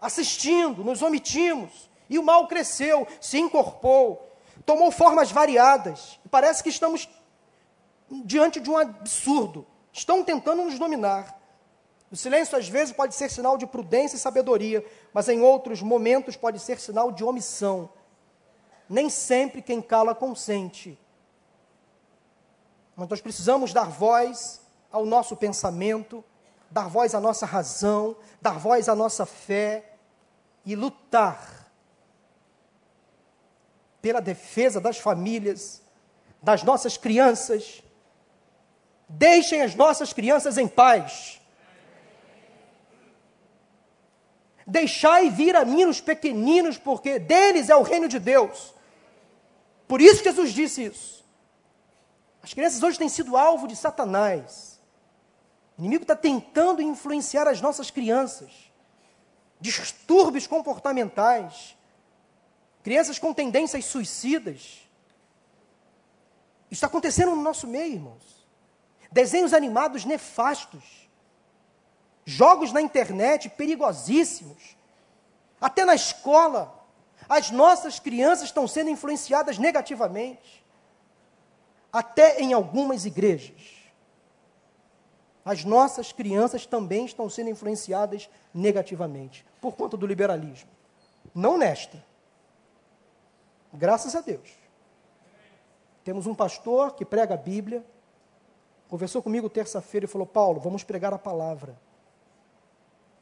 [0.00, 4.32] assistindo, nos omitimos, e o mal cresceu, se incorporou,
[4.64, 6.18] tomou formas variadas.
[6.30, 7.08] Parece que estamos
[8.10, 9.66] diante de um absurdo.
[9.92, 11.35] Estão tentando nos dominar.
[12.16, 16.34] O silêncio, às vezes, pode ser sinal de prudência e sabedoria, mas em outros momentos
[16.34, 17.90] pode ser sinal de omissão.
[18.88, 20.98] nem sempre quem cala consente.
[22.96, 26.24] Mas nós precisamos dar voz ao nosso pensamento,
[26.70, 29.92] dar voz à nossa razão, dar voz à nossa fé
[30.64, 31.70] e lutar
[34.00, 35.82] pela defesa das famílias,
[36.40, 37.82] das nossas crianças.
[39.06, 41.42] Deixem as nossas crianças em paz.
[44.66, 48.74] Deixai vir a mim os pequeninos, porque deles é o reino de Deus.
[49.86, 51.24] Por isso Jesus disse isso.
[52.42, 54.80] As crianças hoje têm sido alvo de Satanás.
[55.78, 58.50] O inimigo está tentando influenciar as nossas crianças.
[59.60, 61.76] Distúrbios comportamentais.
[62.82, 64.88] Crianças com tendências suicidas.
[66.68, 68.46] Isso está acontecendo no nosso meio, irmãos.
[69.12, 71.05] Desenhos animados nefastos
[72.26, 74.76] jogos na internet perigosíssimos.
[75.58, 76.84] Até na escola,
[77.28, 80.66] as nossas crianças estão sendo influenciadas negativamente.
[81.92, 83.76] Até em algumas igrejas.
[85.44, 90.68] As nossas crianças também estão sendo influenciadas negativamente por conta do liberalismo.
[91.32, 92.04] Não nesta.
[93.72, 94.50] Graças a Deus.
[96.02, 97.84] Temos um pastor que prega a Bíblia.
[98.88, 101.78] Conversou comigo terça-feira e falou: Paulo, vamos pregar a palavra.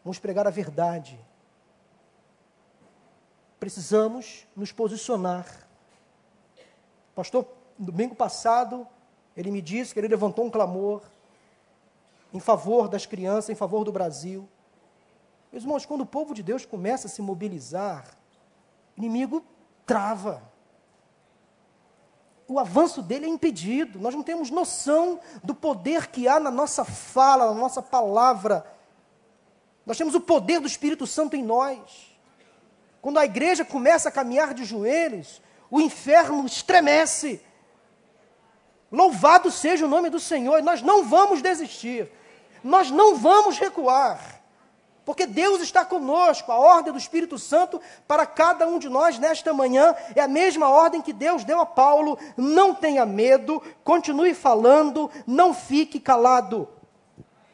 [0.05, 1.19] Vamos pregar a verdade.
[3.59, 5.47] Precisamos nos posicionar.
[7.15, 7.47] Pastor,
[7.79, 8.87] domingo passado,
[9.35, 11.03] ele me disse que ele levantou um clamor
[12.33, 14.47] em favor das crianças, em favor do Brasil.
[15.51, 18.07] Meus irmãos, quando o povo de Deus começa a se mobilizar,
[18.97, 19.43] o inimigo
[19.87, 20.43] trava.
[22.47, 23.99] O avanço dele é impedido.
[23.99, 28.67] Nós não temos noção do poder que há na nossa fala, na nossa palavra.
[29.87, 31.79] Nós temos o poder do Espírito Santo em nós.
[33.03, 37.41] Quando a igreja começa a caminhar de joelhos, o inferno estremece.
[38.91, 42.11] Louvado seja o nome do Senhor, nós não vamos desistir,
[42.63, 44.41] nós não vamos recuar,
[45.05, 49.53] porque Deus está conosco, a ordem do Espírito Santo para cada um de nós nesta
[49.53, 55.11] manhã é a mesma ordem que Deus deu a Paulo: não tenha medo, continue falando,
[55.27, 56.69] não fique calado.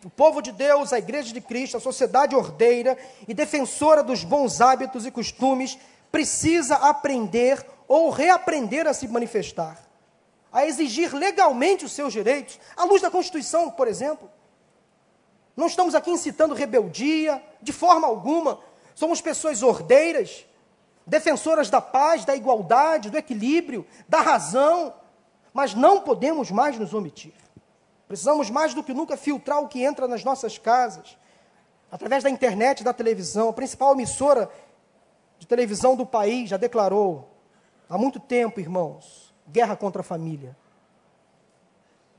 [0.05, 2.97] O povo de Deus, a igreja de Cristo, a sociedade ordeira
[3.29, 5.79] e defensora dos bons hábitos e costumes,
[6.11, 9.79] precisa aprender ou reaprender a se manifestar,
[10.51, 14.31] a exigir legalmente os seus direitos, à luz da Constituição, por exemplo.
[15.55, 18.59] Não estamos aqui incitando rebeldia, de forma alguma.
[18.95, 20.47] Somos pessoas ordeiras,
[21.07, 24.95] defensoras da paz, da igualdade, do equilíbrio, da razão,
[25.53, 27.35] mas não podemos mais nos omitir.
[28.11, 31.17] Precisamos mais do que nunca filtrar o que entra nas nossas casas,
[31.93, 33.51] através da internet, da televisão.
[33.51, 34.51] A principal emissora
[35.39, 37.31] de televisão do país já declarou
[37.89, 40.57] há muito tempo, irmãos, guerra contra a família.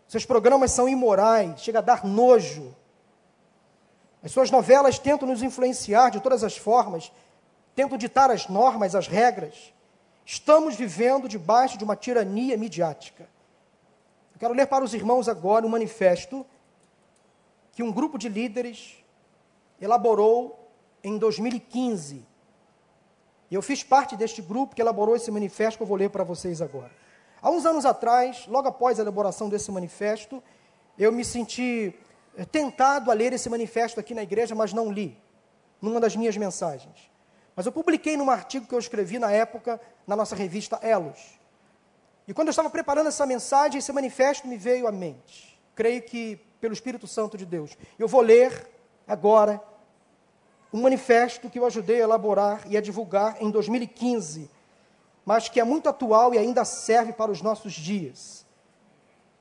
[0.07, 2.73] Seus programas são imorais, chega a dar nojo.
[4.23, 7.11] As suas novelas tentam nos influenciar de todas as formas,
[7.75, 9.73] tentam ditar as normas, as regras.
[10.25, 13.27] Estamos vivendo debaixo de uma tirania midiática.
[14.41, 16.43] Quero ler para os irmãos agora um manifesto
[17.73, 18.95] que um grupo de líderes
[19.79, 20.67] elaborou
[21.03, 22.25] em 2015.
[23.51, 26.23] E eu fiz parte deste grupo que elaborou esse manifesto que eu vou ler para
[26.23, 26.89] vocês agora.
[27.39, 30.41] Há uns anos atrás, logo após a elaboração desse manifesto,
[30.97, 31.93] eu me senti
[32.35, 35.15] eh, tentado a ler esse manifesto aqui na igreja, mas não li,
[35.79, 37.11] numa das minhas mensagens.
[37.55, 41.39] Mas eu publiquei num artigo que eu escrevi na época, na nossa revista Elos.
[42.27, 45.59] E quando eu estava preparando essa mensagem, esse manifesto me veio à mente.
[45.75, 47.75] Creio que pelo Espírito Santo de Deus.
[47.97, 48.69] Eu vou ler
[49.07, 49.61] agora
[50.71, 54.49] um manifesto que eu ajudei a elaborar e a divulgar em 2015,
[55.25, 58.45] mas que é muito atual e ainda serve para os nossos dias.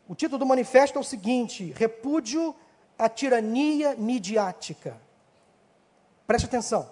[0.09, 2.55] O título do manifesto é o seguinte: Repúdio
[2.99, 4.97] à tirania midiática.
[6.27, 6.91] Preste atenção.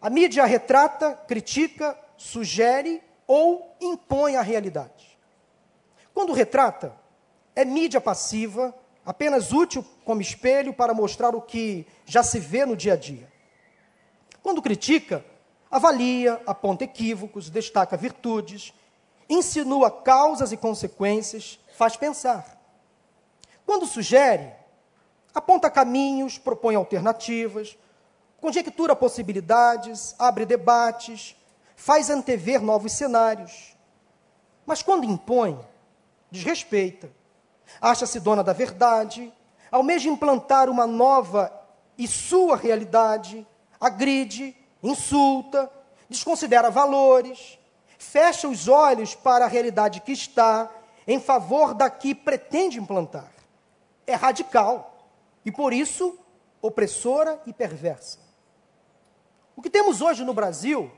[0.00, 5.18] A mídia retrata, critica, sugere ou impõe a realidade.
[6.12, 6.94] Quando retrata,
[7.54, 12.76] é mídia passiva, apenas útil como espelho para mostrar o que já se vê no
[12.76, 13.32] dia a dia.
[14.42, 15.24] Quando critica,
[15.70, 18.72] avalia, aponta equívocos, destaca virtudes,
[19.28, 22.60] insinua causas e consequências, faz pensar.
[23.66, 24.52] Quando sugere,
[25.34, 27.76] aponta caminhos, propõe alternativas,
[28.40, 31.34] conjectura possibilidades, abre debates,
[31.74, 33.76] faz antever novos cenários.
[34.66, 35.58] Mas quando impõe,
[36.30, 37.10] desrespeita,
[37.80, 39.32] acha-se dona da verdade,
[39.70, 41.52] almeja implantar uma nova
[41.96, 43.46] e sua realidade,
[43.80, 45.70] agride, insulta,
[46.08, 47.58] desconsidera valores,
[47.98, 50.70] fecha os olhos para a realidade que está
[51.06, 53.30] em favor da que pretende implantar.
[54.06, 55.08] É radical
[55.44, 56.18] e, por isso,
[56.60, 58.18] opressora e perversa.
[59.56, 60.90] O que temos hoje no Brasil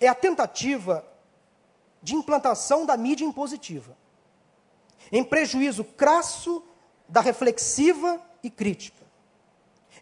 [0.00, 1.04] é a tentativa
[2.02, 3.96] de implantação da mídia impositiva,
[5.10, 6.62] em prejuízo crasso
[7.08, 9.04] da reflexiva e crítica,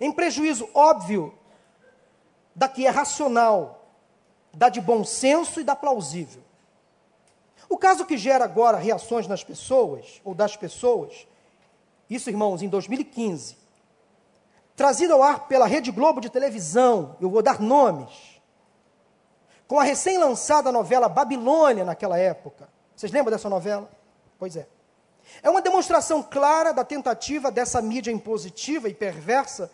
[0.01, 1.35] em prejuízo óbvio
[2.55, 3.89] da que é racional,
[4.53, 6.43] da de bom senso e da plausível.
[7.69, 11.27] O caso que gera agora reações nas pessoas, ou das pessoas,
[12.09, 13.57] isso, irmãos, em 2015,
[14.77, 18.34] trazido ao ar pela Rede Globo de televisão, eu vou dar nomes,
[19.75, 22.69] com a recém-lançada novela Babilônia naquela época.
[22.95, 23.91] Vocês lembram dessa novela?
[24.39, 24.69] Pois é.
[25.43, 29.69] É uma demonstração clara da tentativa dessa mídia impositiva e perversa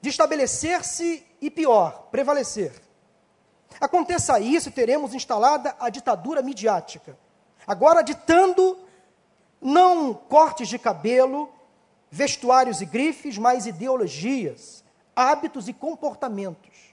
[0.00, 2.72] de estabelecer-se e, pior, prevalecer.
[3.78, 7.18] Aconteça isso, teremos instalada a ditadura midiática.
[7.66, 8.78] Agora ditando
[9.60, 11.52] não cortes de cabelo,
[12.10, 14.82] vestuários e grifes, mas ideologias,
[15.14, 16.87] hábitos e comportamentos.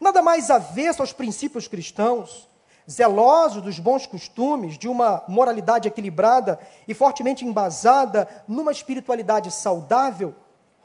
[0.00, 2.48] Nada mais avesso aos princípios cristãos,
[2.90, 10.34] zelosos dos bons costumes, de uma moralidade equilibrada e fortemente embasada numa espiritualidade saudável,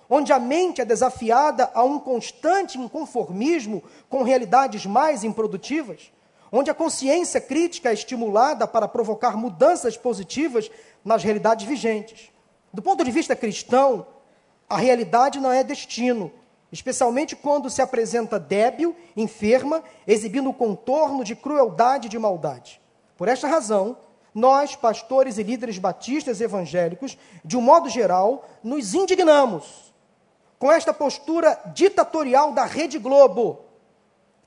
[0.09, 6.12] onde a mente é desafiada a um constante inconformismo com realidades mais improdutivas,
[6.51, 10.71] onde a consciência crítica é estimulada para provocar mudanças positivas
[11.05, 12.31] nas realidades vigentes.
[12.73, 14.05] Do ponto de vista cristão,
[14.67, 16.31] a realidade não é destino,
[16.71, 22.82] especialmente quando se apresenta débil, enferma, exibindo o contorno de crueldade e de maldade.
[23.17, 23.97] Por esta razão,
[24.34, 29.93] nós, pastores e líderes batistas evangélicos, de um modo geral, nos indignamos
[30.60, 33.62] com esta postura ditatorial da Rede Globo,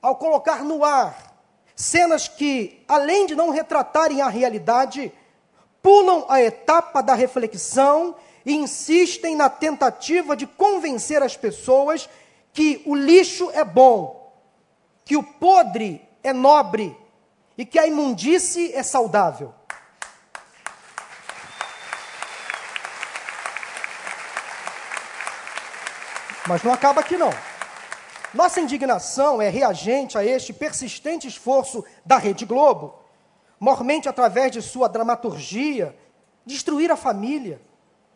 [0.01, 1.33] ao colocar no ar
[1.75, 5.11] cenas que, além de não retratarem a realidade,
[5.81, 12.09] pulam a etapa da reflexão e insistem na tentativa de convencer as pessoas
[12.51, 14.33] que o lixo é bom,
[15.05, 16.95] que o podre é nobre
[17.57, 19.53] e que a imundície é saudável.
[26.47, 27.31] Mas não acaba aqui não.
[28.33, 32.99] Nossa indignação é reagente a este persistente esforço da Rede Globo,
[33.59, 35.95] mormente através de sua dramaturgia,
[36.45, 37.61] destruir a família,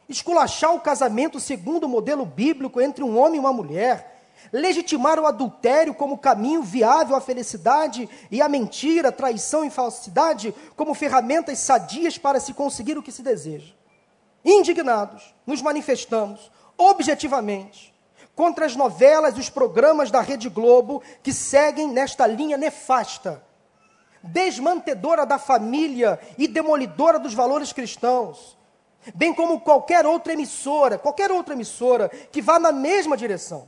[0.09, 4.17] esculachar o casamento segundo o modelo bíblico entre um homem e uma mulher,
[4.51, 10.93] legitimar o adultério como caminho viável à felicidade e a mentira, traição e falsidade como
[10.93, 13.73] ferramentas sadias para se conseguir o que se deseja.
[14.45, 17.93] Indignados, nos manifestamos objetivamente
[18.35, 23.43] contra as novelas e os programas da Rede Globo que seguem nesta linha nefasta,
[24.21, 28.55] desmantedora da família e demolidora dos valores cristãos,
[29.15, 33.67] bem como qualquer outra emissora, qualquer outra emissora que vá na mesma direção.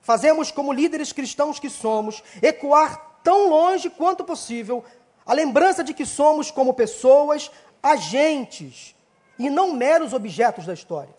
[0.00, 4.84] Fazemos, como líderes cristãos que somos, ecoar tão longe quanto possível
[5.24, 7.50] a lembrança de que somos, como pessoas,
[7.82, 8.94] agentes
[9.38, 11.14] e não meros objetos da história.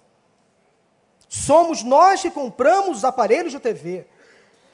[1.30, 4.06] Somos nós que compramos os aparelhos de TV.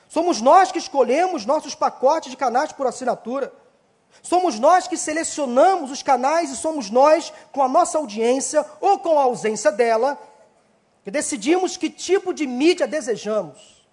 [0.09, 3.53] Somos nós que escolhemos nossos pacotes de canais por assinatura.
[4.21, 9.17] Somos nós que selecionamos os canais e somos nós, com a nossa audiência ou com
[9.17, 10.17] a ausência dela,
[11.03, 13.85] que decidimos que tipo de mídia desejamos.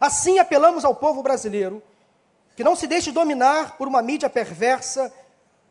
[0.00, 1.82] Assim apelamos ao povo brasileiro
[2.56, 5.12] que não se deixe dominar por uma mídia perversa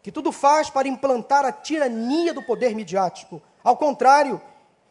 [0.01, 3.41] que tudo faz para implantar a tirania do poder midiático.
[3.63, 4.41] Ao contrário,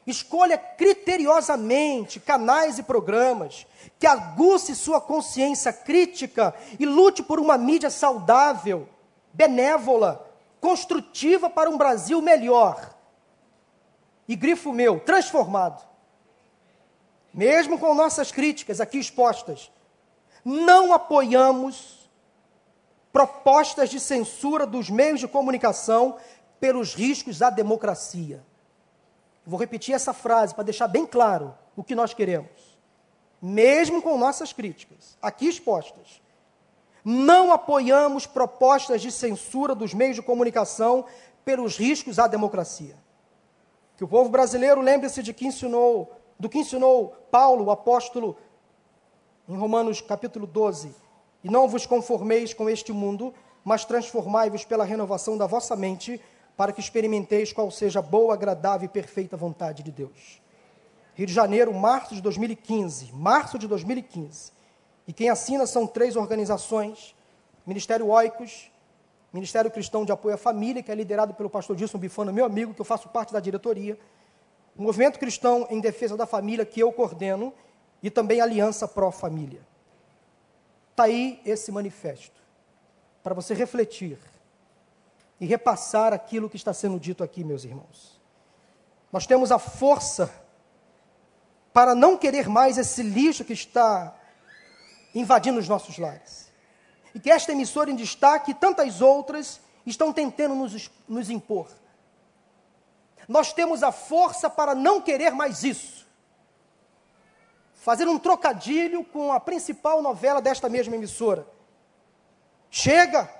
[0.06, 3.66] Escolha criteriosamente canais e programas
[3.98, 8.88] que aguce sua consciência crítica e lute por uma mídia saudável,
[9.32, 10.24] benévola,
[10.60, 12.94] construtiva para um Brasil melhor.
[14.28, 15.84] E grifo meu, transformado.
[17.34, 19.70] Mesmo com nossas críticas aqui expostas,
[20.44, 22.08] não apoiamos
[23.12, 26.16] propostas de censura dos meios de comunicação
[26.60, 28.44] pelos riscos à democracia.
[29.46, 32.76] Vou repetir essa frase para deixar bem claro o que nós queremos.
[33.40, 36.20] Mesmo com nossas críticas, aqui expostas,
[37.04, 41.04] não apoiamos propostas de censura dos meios de comunicação
[41.44, 42.96] pelos riscos à democracia.
[43.96, 48.36] Que o povo brasileiro lembre-se de que ensinou, do que ensinou Paulo, o apóstolo,
[49.48, 50.92] em Romanos capítulo 12.
[51.44, 56.20] E não vos conformeis com este mundo, mas transformai-vos pela renovação da vossa mente,
[56.56, 60.40] para que experimenteis qual seja a boa, agradável e perfeita vontade de Deus.
[61.14, 63.12] Rio de Janeiro, março de 2015.
[63.12, 64.52] Março de 2015.
[65.06, 67.14] E quem assina são três organizações:
[67.66, 68.70] Ministério Oicos,
[69.32, 72.72] Ministério Cristão de Apoio à Família, que é liderado pelo pastor Dilson Bifana, meu amigo,
[72.74, 73.98] que eu faço parte da diretoria,
[74.76, 77.52] o Movimento Cristão em Defesa da Família, que eu coordeno,
[78.02, 79.60] e também Aliança Pró Família.
[80.90, 82.40] Está aí esse manifesto,
[83.22, 84.18] para você refletir
[85.40, 88.20] e repassar aquilo que está sendo dito aqui, meus irmãos.
[89.12, 90.32] Nós temos a força
[91.72, 94.14] para não querer mais esse lixo que está
[95.14, 96.50] invadindo os nossos lares.
[97.14, 101.68] E que esta emissora em destaque e tantas outras estão tentando nos, nos impor.
[103.28, 106.06] Nós temos a força para não querer mais isso.
[107.74, 111.46] Fazer um trocadilho com a principal novela desta mesma emissora.
[112.70, 113.30] Chega!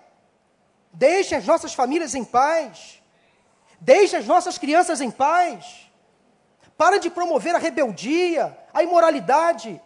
[0.97, 3.03] Deixe as nossas famílias em paz.
[3.81, 5.91] Deixe as nossas crianças em paz.
[6.77, 9.81] Para de promover a rebeldia, a imoralidade.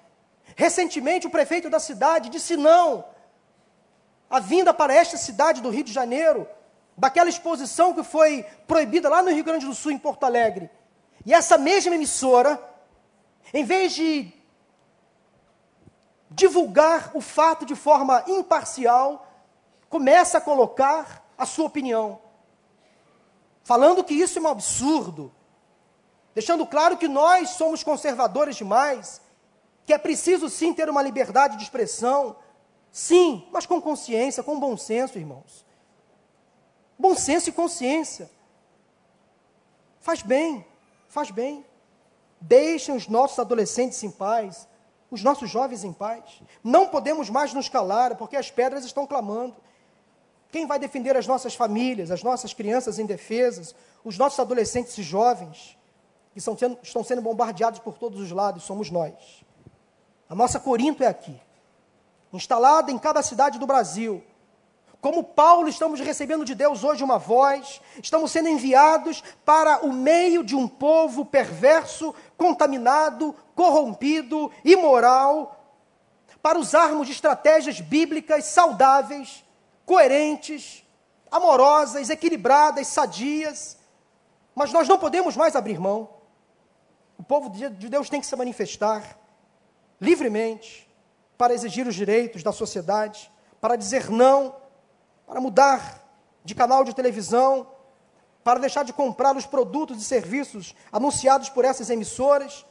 [0.54, 3.04] Recentemente, o prefeito da cidade disse não
[4.30, 6.46] à vinda para esta cidade do Rio de Janeiro,
[6.96, 10.70] daquela exposição que foi proibida lá no Rio Grande do Sul, em Porto Alegre.
[11.26, 12.62] E essa mesma emissora,
[13.52, 14.32] em vez de
[16.30, 19.26] divulgar o fato de forma imparcial,
[19.90, 22.20] começa a colocar a sua opinião,
[23.62, 25.32] falando que isso é um absurdo,
[26.32, 29.20] deixando claro que nós somos conservadores demais,
[29.84, 32.36] que é preciso sim ter uma liberdade de expressão,
[32.92, 35.66] sim, mas com consciência, com bom senso, irmãos.
[36.96, 38.30] Bom senso e consciência.
[39.98, 40.64] Faz bem,
[41.08, 41.64] faz bem.
[42.40, 44.68] Deixem os nossos adolescentes em paz,
[45.10, 46.42] os nossos jovens em paz.
[46.62, 49.56] Não podemos mais nos calar, porque as pedras estão clamando.
[50.50, 53.74] Quem vai defender as nossas famílias, as nossas crianças indefesas,
[54.04, 55.78] os nossos adolescentes e jovens,
[56.32, 59.44] que sendo, estão sendo bombardeados por todos os lados, somos nós.
[60.28, 61.40] A nossa Corinto é aqui,
[62.32, 64.24] instalada em cada cidade do Brasil.
[65.00, 70.44] Como Paulo, estamos recebendo de Deus hoje uma voz, estamos sendo enviados para o meio
[70.44, 75.56] de um povo perverso, contaminado, corrompido, imoral,
[76.42, 79.44] para usarmos estratégias bíblicas saudáveis
[79.90, 80.84] coerentes,
[81.28, 83.76] amorosas, equilibradas, sadias,
[84.54, 86.08] mas nós não podemos mais abrir mão.
[87.18, 89.18] O povo de Deus tem que se manifestar
[90.00, 90.88] livremente
[91.36, 94.54] para exigir os direitos da sociedade, para dizer não,
[95.26, 96.08] para mudar
[96.44, 97.66] de canal de televisão,
[98.44, 102.64] para deixar de comprar os produtos e serviços anunciados por essas emissoras,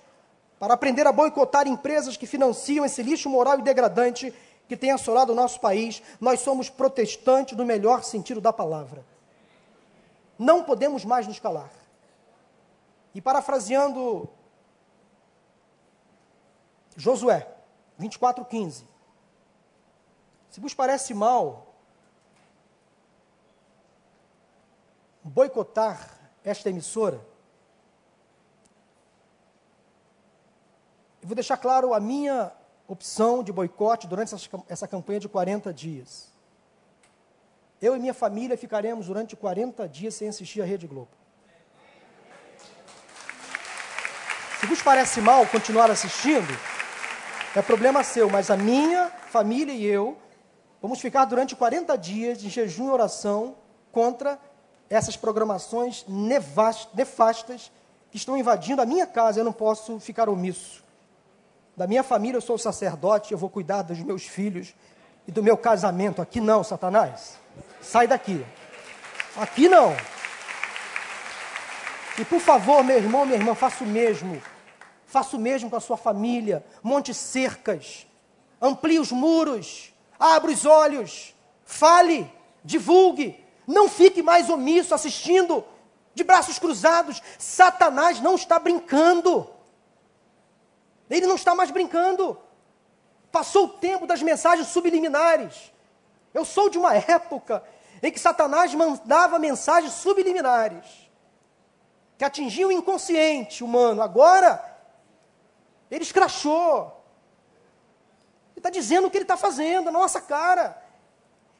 [0.57, 4.33] para aprender a boicotar empresas que financiam esse lixo moral e degradante
[4.69, 9.03] que tem assolado o nosso país, nós somos protestantes no melhor sentido da palavra.
[10.37, 11.71] Não podemos mais nos calar.
[13.15, 14.29] E parafraseando
[16.95, 17.47] Josué
[17.99, 18.85] 24:15.
[20.51, 21.73] Se vos parece mal
[25.23, 27.19] boicotar esta emissora,
[31.23, 32.58] eu vou deixar claro a minha
[32.89, 34.33] opção de boicote durante
[34.67, 36.33] essa campanha de 40 dias.
[37.79, 41.11] Eu e minha família ficaremos durante 40 dias sem assistir a Rede Globo.
[44.59, 46.51] Se vos parece mal continuar assistindo,
[47.55, 50.17] é problema seu, mas a minha família e eu
[50.81, 53.55] vamos ficar durante 40 dias de jejum e oração
[53.91, 54.39] contra
[54.89, 57.71] essas programações nefastas
[58.09, 59.39] que estão invadindo a minha casa.
[59.39, 60.88] Eu não posso ficar omisso
[61.79, 64.75] da minha família eu sou sacerdote, eu vou cuidar dos meus filhos
[65.25, 66.21] e do meu casamento.
[66.21, 67.39] Aqui não, Satanás.
[67.81, 68.45] Sai daqui.
[69.37, 69.95] Aqui não.
[72.17, 74.41] E por favor, meu irmão, minha irmã, faça o mesmo.
[75.05, 76.65] Faça o mesmo com a sua família.
[76.83, 78.05] Monte cercas.
[78.61, 79.93] Amplie os muros.
[80.19, 81.33] Abra os olhos.
[81.63, 82.29] Fale.
[82.61, 83.41] Divulgue.
[83.65, 85.63] Não fique mais omisso assistindo
[86.13, 87.23] de braços cruzados.
[87.37, 89.49] Satanás não está brincando.
[91.09, 92.39] Ele não está mais brincando.
[93.31, 95.71] Passou o tempo das mensagens subliminares.
[96.33, 97.63] Eu sou de uma época
[98.01, 101.09] em que Satanás mandava mensagens subliminares
[102.17, 104.01] que atingiam o inconsciente humano.
[104.01, 104.63] Agora,
[105.89, 107.01] ele escrachou.
[108.51, 110.77] Ele está dizendo o que ele está fazendo na nossa cara.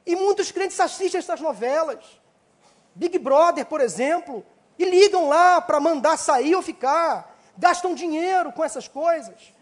[0.06, 2.04] E muitos crentes assistem essas novelas.
[2.94, 4.46] Big Brother, por exemplo,
[4.78, 7.29] e ligam lá para mandar sair ou ficar
[7.60, 9.54] gastam dinheiro com essas coisas.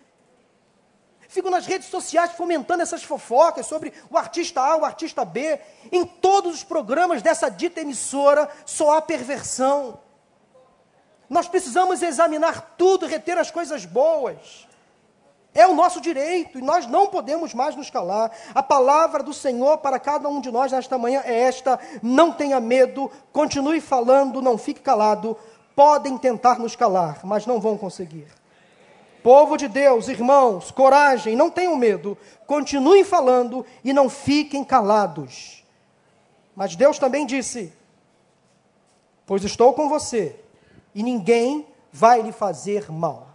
[1.28, 5.60] Ficam nas redes sociais fomentando essas fofocas sobre o artista A, o artista B.
[5.92, 10.00] Em todos os programas dessa dita emissora só há perversão.
[11.30, 14.66] Nós precisamos examinar tudo reter as coisas boas.
[15.54, 18.32] É o nosso direito e nós não podemos mais nos calar.
[18.54, 22.60] A palavra do Senhor para cada um de nós nesta manhã é esta: não tenha
[22.62, 25.36] medo, continue falando, não fique calado.
[25.78, 28.26] Podem tentar nos calar, mas não vão conseguir.
[29.22, 32.18] Povo de Deus, irmãos, coragem, não tenham medo,
[32.48, 35.64] continuem falando e não fiquem calados.
[36.56, 37.72] Mas Deus também disse:
[39.24, 40.40] Pois estou com você,
[40.96, 43.28] e ninguém vai lhe fazer mal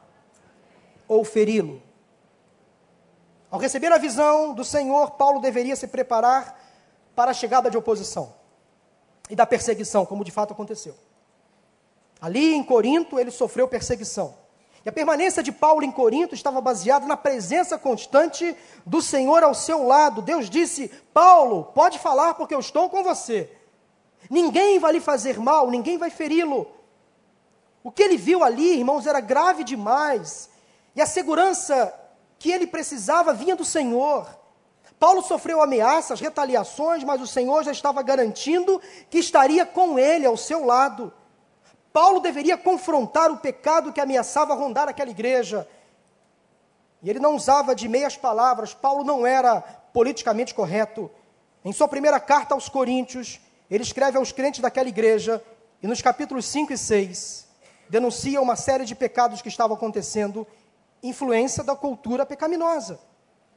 [1.07, 1.81] ou feri-lo.
[3.53, 6.61] Ao receber a visão do Senhor, Paulo deveria se preparar
[7.15, 8.35] para a chegada de oposição
[9.31, 10.97] e da perseguição, como de fato aconteceu.
[12.23, 14.33] Ali em Corinto, ele sofreu perseguição.
[14.85, 18.57] E a permanência de Paulo em Corinto estava baseada na presença constante
[18.87, 20.23] do Senhor ao seu lado.
[20.23, 23.51] Deus disse: Paulo, pode falar porque eu estou com você.
[24.31, 26.69] Ninguém vai lhe fazer mal, ninguém vai feri-lo.
[27.83, 30.49] O que ele viu ali, irmãos, era grave demais.
[30.95, 31.93] E a segurança
[32.39, 34.29] que ele precisava vinha do Senhor.
[34.97, 40.37] Paulo sofreu ameaças, retaliações, mas o Senhor já estava garantindo que estaria com ele, ao
[40.37, 41.13] seu lado.
[41.93, 45.69] Paulo deveria confrontar o pecado que ameaçava rondar aquela igreja.
[47.03, 49.61] E ele não usava de meias palavras, Paulo não era
[49.93, 51.11] politicamente correto.
[51.65, 53.41] Em sua primeira carta aos Coríntios,
[53.71, 55.43] ele escreve aos crentes daquela igreja,
[55.83, 57.49] e nos capítulos 5 e 6,
[57.89, 60.47] denuncia uma série de pecados que estavam acontecendo
[61.03, 63.01] influência da cultura pecaminosa,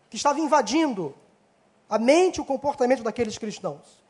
[0.10, 1.16] que estava invadindo
[1.88, 4.05] a mente e o comportamento daqueles cristãos.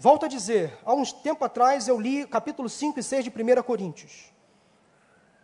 [0.00, 3.62] Volto a dizer, há uns tempo atrás eu li capítulo 5 e 6 de 1
[3.64, 4.32] Coríntios.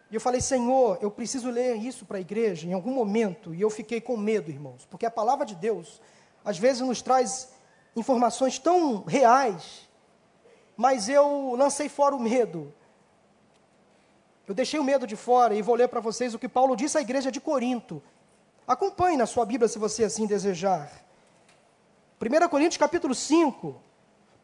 [0.08, 3.52] E eu falei, Senhor, eu preciso ler isso para a igreja em algum momento.
[3.52, 6.00] E eu fiquei com medo, irmãos, porque a palavra de Deus,
[6.44, 7.52] às vezes, nos traz
[7.96, 9.88] informações tão reais,
[10.76, 12.72] mas eu lancei fora o medo.
[14.46, 16.96] Eu deixei o medo de fora e vou ler para vocês o que Paulo disse
[16.96, 18.00] à igreja de Corinto.
[18.68, 20.92] Acompanhe na sua Bíblia se você assim desejar.
[22.20, 23.82] 1 Coríntios capítulo 5,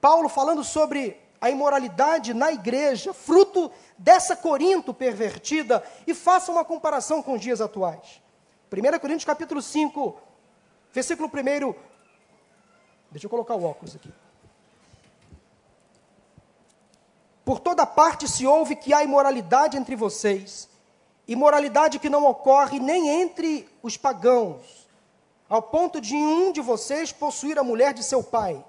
[0.00, 7.22] Paulo falando sobre a imoralidade na igreja, fruto dessa Corinto pervertida, e faça uma comparação
[7.22, 8.20] com os dias atuais.
[8.70, 10.20] 1 Coríntios capítulo 5,
[10.92, 11.74] versículo 1.
[13.10, 14.12] Deixa eu colocar o óculos aqui.
[17.44, 20.68] Por toda parte se ouve que há imoralidade entre vocês,
[21.26, 24.88] imoralidade que não ocorre nem entre os pagãos,
[25.48, 28.64] ao ponto de um de vocês possuir a mulher de seu pai.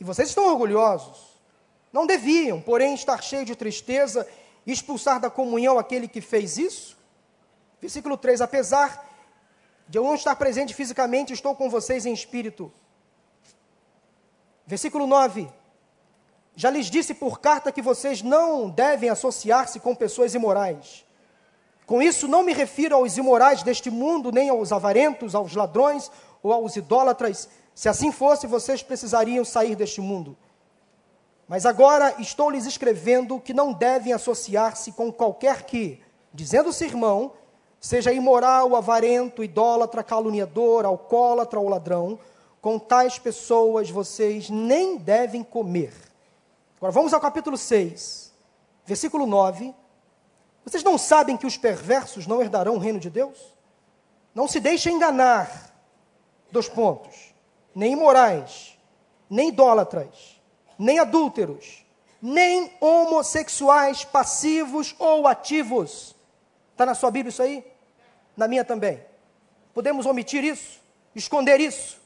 [0.00, 1.38] E vocês estão orgulhosos.
[1.92, 4.26] Não deviam, porém, estar cheios de tristeza
[4.66, 6.96] e expulsar da comunhão aquele que fez isso?
[7.80, 9.06] Versículo 3: Apesar
[9.88, 12.72] de eu não estar presente fisicamente, estou com vocês em espírito.
[14.66, 15.48] Versículo 9:
[16.58, 21.04] já lhes disse por carta que vocês não devem associar-se com pessoas imorais.
[21.86, 26.10] Com isso, não me refiro aos imorais deste mundo, nem aos avarentos, aos ladrões
[26.42, 27.48] ou aos idólatras.
[27.78, 30.36] Se assim fosse, vocês precisariam sair deste mundo.
[31.46, 36.02] Mas agora estou lhes escrevendo que não devem associar-se com qualquer que,
[36.34, 37.34] dizendo-se irmão,
[37.78, 42.18] seja imoral, avarento, idólatra, caluniador, alcoólatra ou ladrão,
[42.60, 45.94] com tais pessoas vocês nem devem comer.
[46.78, 48.34] Agora vamos ao capítulo 6,
[48.84, 49.72] versículo 9.
[50.64, 53.54] Vocês não sabem que os perversos não herdarão o reino de Deus?
[54.34, 55.72] Não se deixem enganar.
[56.50, 57.27] Dois pontos.
[57.78, 58.76] Nem imorais,
[59.30, 60.40] nem idólatras,
[60.78, 61.84] nem adúlteros,
[62.20, 66.16] nem homossexuais passivos ou ativos.
[66.72, 67.64] Está na sua Bíblia isso aí?
[68.36, 69.02] Na minha também.
[69.72, 70.80] Podemos omitir isso?
[71.14, 72.00] Esconder isso?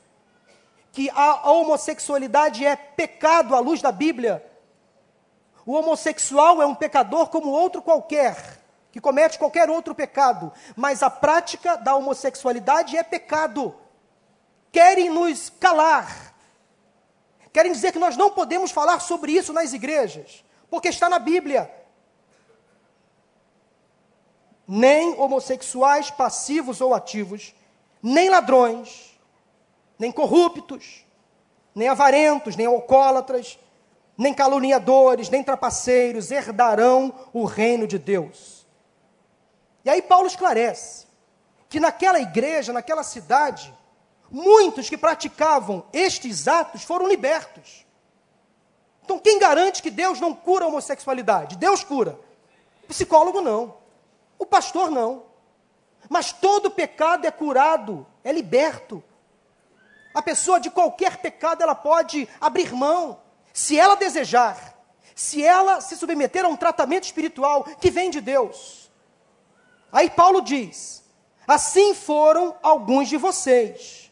[0.92, 4.44] Que a homossexualidade é pecado à luz da Bíblia
[5.64, 8.58] o homossexual é um pecador como outro qualquer,
[8.90, 13.74] que comete qualquer outro pecado, mas a prática da homossexualidade é pecado.
[14.72, 16.34] Querem nos calar.
[17.52, 21.70] Querem dizer que nós não podemos falar sobre isso nas igrejas, porque está na Bíblia.
[24.66, 27.54] Nem homossexuais passivos ou ativos,
[28.02, 29.20] nem ladrões,
[29.98, 31.04] nem corruptos,
[31.74, 33.58] nem avarentos, nem alcoólatras,
[34.16, 38.66] nem caluniadores, nem trapaceiros herdarão o reino de Deus.
[39.84, 41.06] E aí Paulo esclarece
[41.68, 43.74] que naquela igreja, naquela cidade,
[44.32, 47.86] muitos que praticavam estes atos foram libertos.
[49.04, 51.56] Então, quem garante que Deus não cura a homossexualidade?
[51.56, 52.18] Deus cura.
[52.84, 53.76] O psicólogo não.
[54.38, 55.24] O pastor não.
[56.08, 59.04] Mas todo pecado é curado, é liberto.
[60.14, 63.20] A pessoa de qualquer pecado ela pode abrir mão.
[63.52, 64.78] Se ela desejar,
[65.14, 68.90] se ela se submeter a um tratamento espiritual que vem de Deus.
[69.90, 71.04] Aí Paulo diz:
[71.46, 74.11] Assim foram alguns de vocês.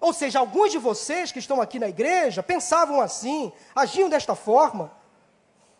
[0.00, 4.90] Ou seja, alguns de vocês que estão aqui na igreja pensavam assim, agiam desta forma,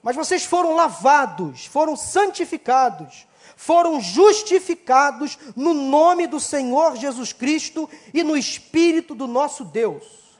[0.02, 8.22] mas vocês foram lavados, foram santificados, foram justificados no nome do Senhor Jesus Cristo e
[8.22, 10.38] no Espírito do nosso Deus.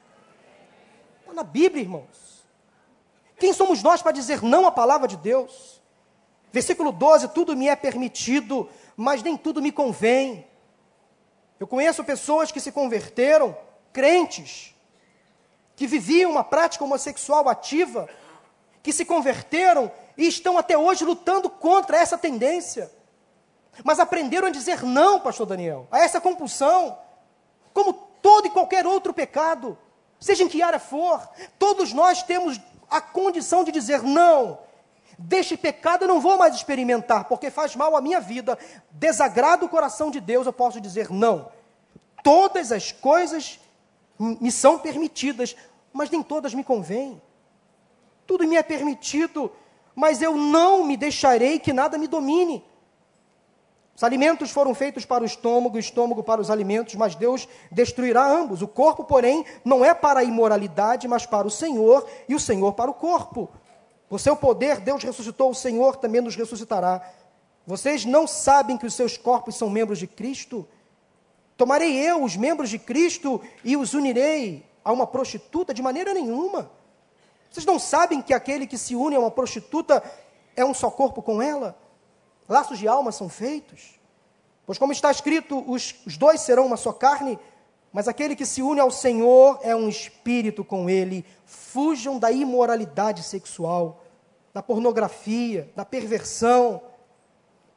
[1.20, 2.45] Está na Bíblia, irmãos.
[3.39, 5.81] Quem somos nós para dizer não à palavra de Deus?
[6.53, 10.47] Versículo 12: tudo me é permitido, mas nem tudo me convém.
[11.59, 13.57] Eu conheço pessoas que se converteram,
[13.93, 14.74] crentes,
[15.76, 18.09] que viviam uma prática homossexual ativa,
[18.82, 22.91] que se converteram e estão até hoje lutando contra essa tendência.
[23.84, 26.99] Mas aprenderam a dizer não, pastor Daniel, a essa compulsão,
[27.72, 29.78] como todo e qualquer outro pecado,
[30.18, 31.26] seja em que área for,
[31.59, 32.61] todos nós temos
[32.91, 34.59] a condição de dizer não.
[35.18, 38.59] Deste pecado eu não vou mais experimentar, porque faz mal à minha vida,
[38.91, 41.51] desagrada o coração de Deus, eu posso dizer não.
[42.22, 43.59] Todas as coisas
[44.20, 45.56] me são permitidas,
[45.92, 47.20] mas nem todas me convêm.
[48.26, 49.50] Tudo me é permitido,
[49.94, 52.62] mas eu não me deixarei que nada me domine.
[53.96, 58.26] Os alimentos foram feitos para o estômago, o estômago para os alimentos, mas Deus destruirá
[58.26, 58.62] ambos.
[58.62, 62.72] O corpo, porém, não é para a imoralidade, mas para o Senhor, e o Senhor
[62.74, 63.48] para o corpo.
[64.08, 67.02] Por seu poder, Deus ressuscitou, o Senhor também nos ressuscitará.
[67.66, 70.66] Vocês não sabem que os seus corpos são membros de Cristo?
[71.61, 75.74] Tomarei eu os membros de Cristo e os unirei a uma prostituta?
[75.74, 76.70] De maneira nenhuma.
[77.50, 80.02] Vocês não sabem que aquele que se une a uma prostituta
[80.56, 81.76] é um só corpo com ela?
[82.48, 84.00] Laços de alma são feitos.
[84.64, 87.38] Pois, como está escrito, os, os dois serão uma só carne,
[87.92, 91.26] mas aquele que se une ao Senhor é um espírito com ele.
[91.44, 94.02] Fujam da imoralidade sexual
[94.54, 96.80] da pornografia, da perversão.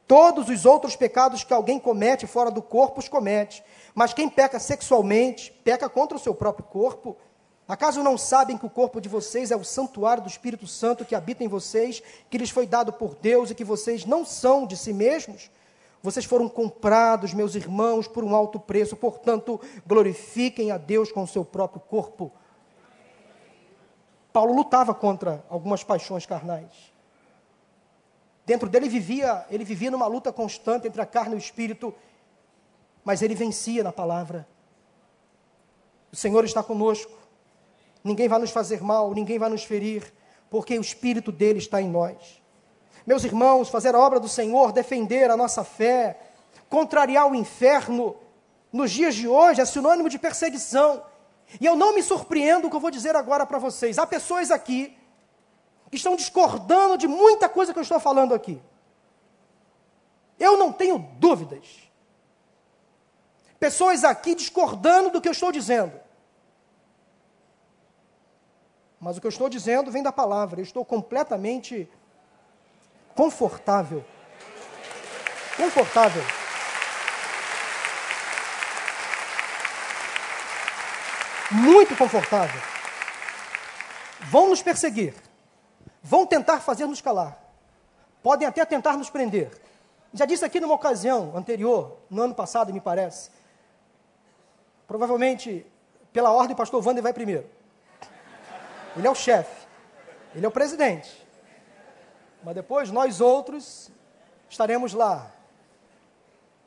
[0.06, 3.64] Todos os outros pecados que alguém comete fora do corpo os comete.
[3.94, 7.16] Mas quem peca sexualmente, peca contra o seu próprio corpo.
[7.66, 11.14] Acaso não sabem que o corpo de vocês é o santuário do Espírito Santo que
[11.14, 14.76] habita em vocês, que lhes foi dado por Deus e que vocês não são de
[14.76, 15.50] si mesmos?
[16.02, 21.26] Vocês foram comprados, meus irmãos, por um alto preço, portanto, glorifiquem a Deus com o
[21.26, 22.30] seu próprio corpo.
[24.30, 26.93] Paulo lutava contra algumas paixões carnais.
[28.46, 31.94] Dentro dele vivia, ele vivia numa luta constante entre a carne e o espírito,
[33.04, 34.46] mas ele vencia na palavra.
[36.12, 37.12] O Senhor está conosco.
[38.02, 40.12] Ninguém vai nos fazer mal, ninguém vai nos ferir,
[40.50, 42.42] porque o espírito dele está em nós.
[43.06, 46.18] Meus irmãos, fazer a obra do Senhor, defender a nossa fé,
[46.68, 48.16] contrariar o inferno,
[48.70, 51.02] nos dias de hoje é sinônimo de perseguição.
[51.60, 53.98] E eu não me surpreendo com o que eu vou dizer agora para vocês.
[53.98, 54.96] Há pessoas aqui
[55.96, 58.60] estão discordando de muita coisa que eu estou falando aqui.
[60.38, 61.64] Eu não tenho dúvidas.
[63.58, 65.98] Pessoas aqui discordando do que eu estou dizendo.
[69.00, 70.60] Mas o que eu estou dizendo vem da palavra.
[70.60, 71.88] Eu estou completamente
[73.14, 74.04] confortável.
[75.56, 76.22] Confortável.
[81.54, 82.60] muito confortável.
[84.30, 85.14] Vão nos perseguir,
[86.04, 87.42] vão tentar fazer-nos calar,
[88.22, 89.50] podem até tentar nos prender.
[90.12, 93.30] Já disse aqui numa ocasião anterior, no ano passado, me parece.
[94.86, 95.66] Provavelmente,
[96.12, 97.48] pela ordem, o pastor Wander vai primeiro.
[98.94, 99.66] Ele é o chefe,
[100.34, 101.10] ele é o presidente.
[102.44, 103.90] Mas depois nós outros
[104.48, 105.32] estaremos lá.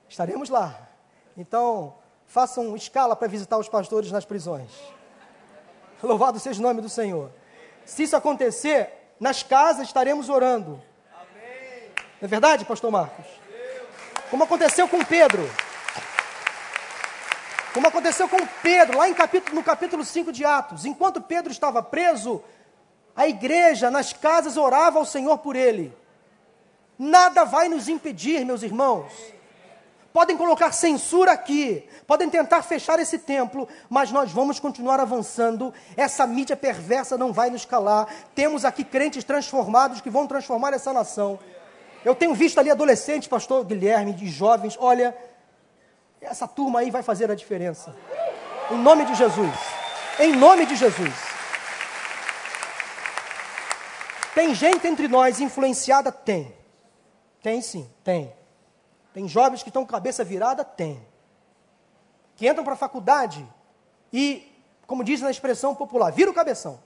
[0.09, 0.89] Estaremos lá.
[1.37, 1.93] Então,
[2.25, 4.71] façam escala para visitar os pastores nas prisões.
[6.01, 7.31] Louvado seja o nome do Senhor.
[7.85, 10.81] Se isso acontecer, nas casas estaremos orando.
[11.13, 11.91] Amém.
[12.21, 13.25] Não é verdade, pastor Marcos?
[14.29, 15.49] Como aconteceu com Pedro.
[17.73, 20.85] Como aconteceu com Pedro, lá capítulo, no capítulo 5 de Atos.
[20.85, 22.43] Enquanto Pedro estava preso,
[23.15, 25.95] a igreja nas casas orava ao Senhor por ele.
[26.97, 29.11] Nada vai nos impedir, meus irmãos,
[30.13, 35.73] podem colocar censura aqui, podem tentar fechar esse templo, mas nós vamos continuar avançando.
[35.95, 38.07] Essa mídia perversa não vai nos calar.
[38.33, 41.39] Temos aqui crentes transformados que vão transformar essa nação.
[42.03, 45.15] Eu tenho visto ali adolescentes, pastor Guilherme, de jovens, olha,
[46.21, 47.95] essa turma aí vai fazer a diferença.
[48.71, 49.53] Em nome de Jesus.
[50.19, 51.13] Em nome de Jesus.
[54.33, 56.11] Tem gente entre nós influenciada?
[56.11, 56.55] Tem.
[57.41, 58.33] Tem sim, tem.
[59.17, 60.63] Tem jovens que estão com cabeça virada?
[60.63, 61.03] Tem.
[62.35, 63.43] Que entram para a faculdade
[64.13, 64.47] e,
[64.85, 66.79] como diz na expressão popular, vira o cabeção.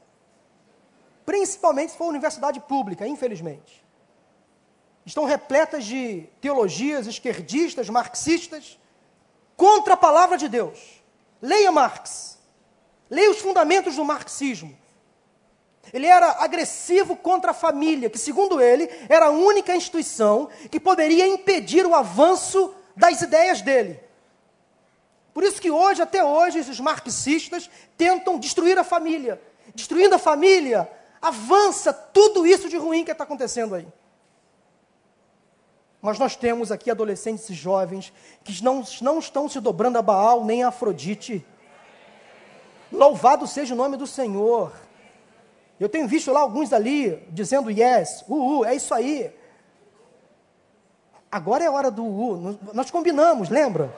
[1.25, 3.83] Principalmente se for universidade pública, infelizmente.
[5.05, 8.79] Estão repletas de teologias esquerdistas, marxistas,
[9.57, 11.03] contra a palavra de Deus.
[11.41, 12.39] Leia Marx.
[13.09, 14.73] Leia os fundamentos do marxismo.
[15.93, 21.27] Ele era agressivo contra a família, que, segundo ele, era a única instituição que poderia
[21.27, 23.99] impedir o avanço das ideias dele.
[25.33, 29.41] Por isso que hoje, até hoje, os marxistas tentam destruir a família.
[29.73, 30.89] Destruindo a família,
[31.21, 33.87] avança tudo isso de ruim que está acontecendo aí.
[36.01, 38.11] Mas nós temos aqui adolescentes e jovens
[38.43, 41.45] que não, não estão se dobrando a Baal nem a Afrodite.
[42.91, 44.73] Louvado seja o nome do Senhor.
[45.81, 49.33] Eu tenho visto lá alguns ali dizendo yes, uh, uh, é isso aí.
[51.31, 53.91] Agora é hora do uh, nós combinamos, lembra?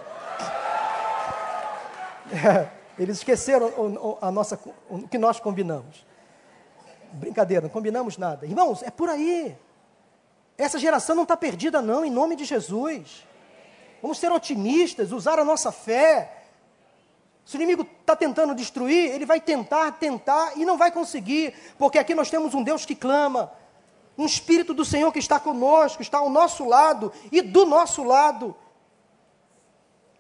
[2.32, 4.58] É, eles esqueceram a nossa,
[4.90, 6.06] o que nós combinamos.
[7.12, 8.46] Brincadeira, não combinamos nada.
[8.46, 9.54] Irmãos, é por aí.
[10.58, 13.28] Essa geração não está perdida, não, em nome de Jesus.
[14.02, 16.43] Vamos ser otimistas, usar a nossa fé.
[17.46, 22.00] Se o inimigo está tentando destruir, ele vai tentar, tentar e não vai conseguir, porque
[22.00, 23.52] aqui nós temos um Deus que clama,
[24.18, 28.56] um Espírito do Senhor que está conosco, está ao nosso lado e do nosso lado.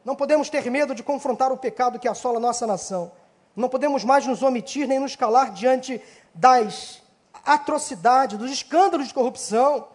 [0.03, 3.11] Não podemos ter medo de confrontar o pecado que assola a nossa nação.
[3.55, 6.01] Não podemos mais nos omitir nem nos calar diante
[6.33, 7.01] das
[7.45, 9.87] atrocidades, dos escândalos de corrupção,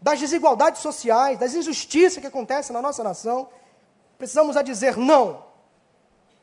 [0.00, 3.48] das desigualdades sociais, das injustiças que acontecem na nossa nação.
[4.18, 5.51] Precisamos a dizer não.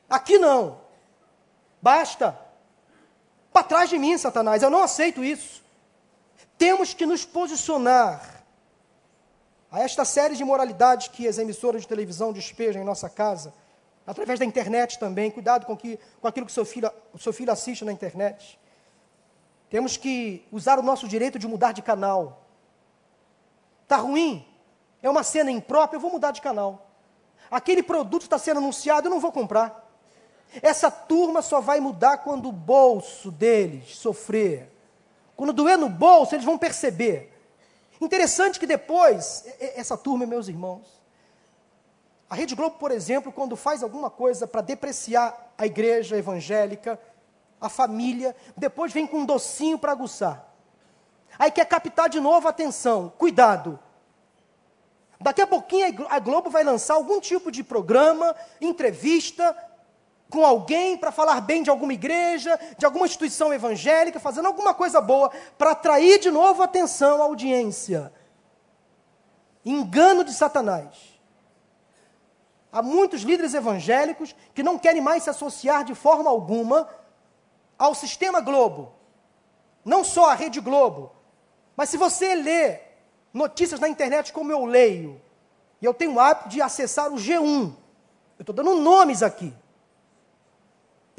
[0.10, 0.82] Aqui não.
[1.82, 2.38] Basta.
[3.54, 5.64] Para trás de mim, Satanás, eu não aceito isso.
[6.58, 8.44] Temos que nos posicionar
[9.72, 13.54] a esta série de moralidades que as emissoras de televisão despejam em nossa casa,
[14.06, 17.86] através da internet também, cuidado com, que, com aquilo que seu filho, seu filho assiste
[17.86, 18.60] na internet.
[19.70, 22.46] Temos que usar o nosso direito de mudar de canal.
[23.84, 24.46] Está ruim?
[25.02, 26.88] É uma cena imprópria, eu vou mudar de canal.
[27.52, 29.89] Aquele produto está sendo anunciado, eu não vou comprar.
[30.62, 34.70] Essa turma só vai mudar quando o bolso deles sofrer.
[35.36, 37.32] Quando doer no bolso, eles vão perceber.
[38.02, 41.00] Interessante que depois, essa turma, meus irmãos,
[42.30, 47.00] a Rede Globo, por exemplo, quando faz alguma coisa para depreciar a igreja evangélica,
[47.60, 50.48] a família, depois vem com um docinho para aguçar.
[51.38, 53.12] Aí quer captar de novo a atenção.
[53.18, 53.80] Cuidado.
[55.20, 59.56] Daqui a pouquinho a Globo vai lançar algum tipo de programa, entrevista,
[60.30, 65.02] com alguém para falar bem de alguma igreja, de alguma instituição evangélica, fazendo alguma coisa
[65.02, 68.14] boa para atrair de novo a atenção, a audiência.
[69.66, 71.20] Engano de Satanás.
[72.72, 76.88] Há muitos líderes evangélicos que não querem mais se associar de forma alguma
[77.78, 78.94] ao sistema Globo.
[79.84, 81.12] Não só a Rede Globo.
[81.76, 82.80] Mas se você lê
[83.34, 85.20] notícias na internet como eu leio,
[85.82, 87.74] e eu tenho o hábito de acessar o G1,
[88.38, 89.54] eu estou dando nomes aqui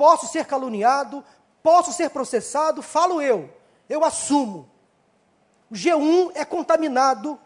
[0.01, 1.23] posso ser caluniado,
[1.63, 3.53] posso ser processado, falo eu,
[3.87, 4.67] eu assumo.
[5.71, 7.39] O G1 é contaminado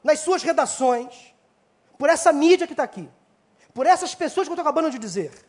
[0.00, 1.34] nas suas redações
[1.98, 3.10] por essa mídia que está aqui,
[3.74, 5.44] por essas pessoas que eu estou acabando de dizer,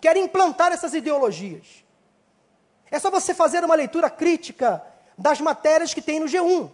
[0.00, 1.84] querem implantar essas ideologias.
[2.88, 4.84] É só você fazer uma leitura crítica
[5.18, 6.70] das matérias que tem no G1.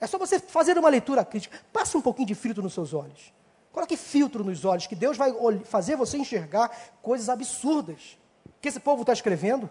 [0.00, 1.60] É só você fazer uma leitura crítica.
[1.70, 3.34] Passa um pouquinho de filtro nos seus olhos.
[3.76, 5.34] Coloque filtro nos olhos, que Deus vai
[5.66, 8.16] fazer você enxergar coisas absurdas
[8.58, 9.68] que esse povo está escrevendo,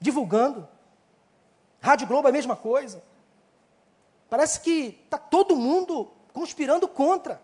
[0.00, 0.66] divulgando.
[1.82, 3.04] Rádio Globo é a mesma coisa.
[4.30, 7.42] Parece que está todo mundo conspirando contra.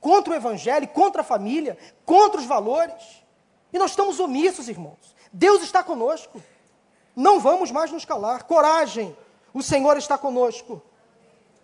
[0.00, 3.22] Contra o Evangelho, contra a família, contra os valores.
[3.72, 5.14] E nós estamos omissos, irmãos.
[5.32, 6.42] Deus está conosco.
[7.14, 8.42] Não vamos mais nos calar.
[8.42, 9.16] Coragem,
[9.54, 10.82] o Senhor está conosco.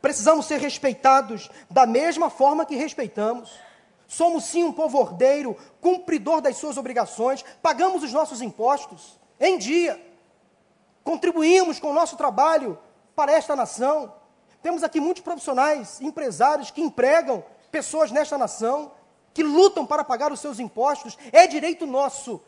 [0.06, 3.50] Precisamos ser respeitados da mesma forma que respeitamos.
[4.06, 10.00] Somos sim um povo ordeiro, cumpridor das suas obrigações, pagamos os nossos impostos em dia,
[11.02, 12.78] contribuímos com o nosso trabalho
[13.16, 14.14] para esta nação.
[14.62, 18.92] Temos aqui muitos profissionais, empresários que empregam pessoas nesta nação,
[19.34, 21.18] que lutam para pagar os seus impostos.
[21.32, 22.40] É direito nosso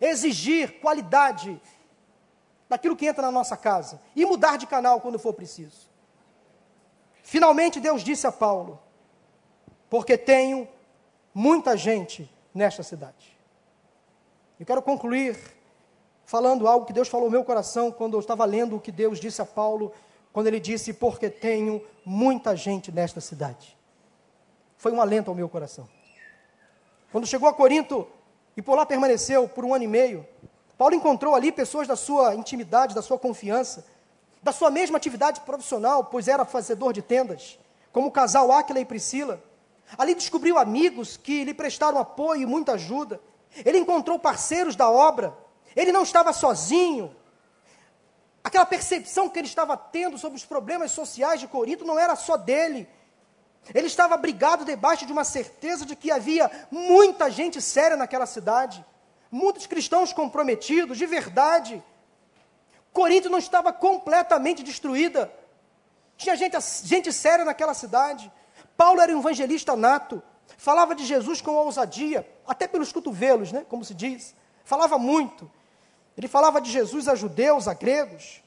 [0.00, 1.62] exigir qualidade
[2.68, 5.93] daquilo que entra na nossa casa e mudar de canal quando for preciso.
[7.24, 8.78] Finalmente Deus disse a Paulo:
[9.88, 10.68] Porque tenho
[11.32, 13.36] muita gente nesta cidade.
[14.60, 15.36] Eu quero concluir
[16.26, 19.18] falando algo que Deus falou no meu coração quando eu estava lendo o que Deus
[19.18, 19.90] disse a Paulo,
[20.34, 23.74] quando ele disse: Porque tenho muita gente nesta cidade.
[24.76, 25.88] Foi um alento ao meu coração.
[27.10, 28.06] Quando chegou a Corinto
[28.54, 30.26] e por lá permaneceu por um ano e meio,
[30.76, 33.86] Paulo encontrou ali pessoas da sua intimidade, da sua confiança,
[34.44, 37.58] da sua mesma atividade profissional, pois era fazedor de tendas,
[37.92, 39.42] como o casal Áquila e Priscila,
[39.96, 43.20] Ali descobriu amigos que lhe prestaram apoio e muita ajuda.
[43.64, 45.36] Ele encontrou parceiros da obra.
[45.76, 47.14] Ele não estava sozinho.
[48.42, 52.36] Aquela percepção que ele estava tendo sobre os problemas sociais de Corinto não era só
[52.36, 52.88] dele.
[53.74, 58.84] Ele estava abrigado debaixo de uma certeza de que havia muita gente séria naquela cidade,
[59.30, 61.82] muitos cristãos comprometidos, de verdade.
[62.94, 65.30] Corinto não estava completamente destruída.
[66.16, 68.32] Tinha gente, gente séria naquela cidade.
[68.76, 70.22] Paulo era um evangelista nato,
[70.56, 74.32] falava de Jesus com ousadia, até pelos cotovelos, né, como se diz.
[74.64, 75.50] Falava muito.
[76.16, 78.40] Ele falava de Jesus a judeus, a gregos,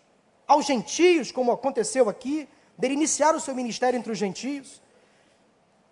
[0.48, 4.82] aos gentios, como aconteceu aqui, dele iniciar o seu ministério entre os gentios.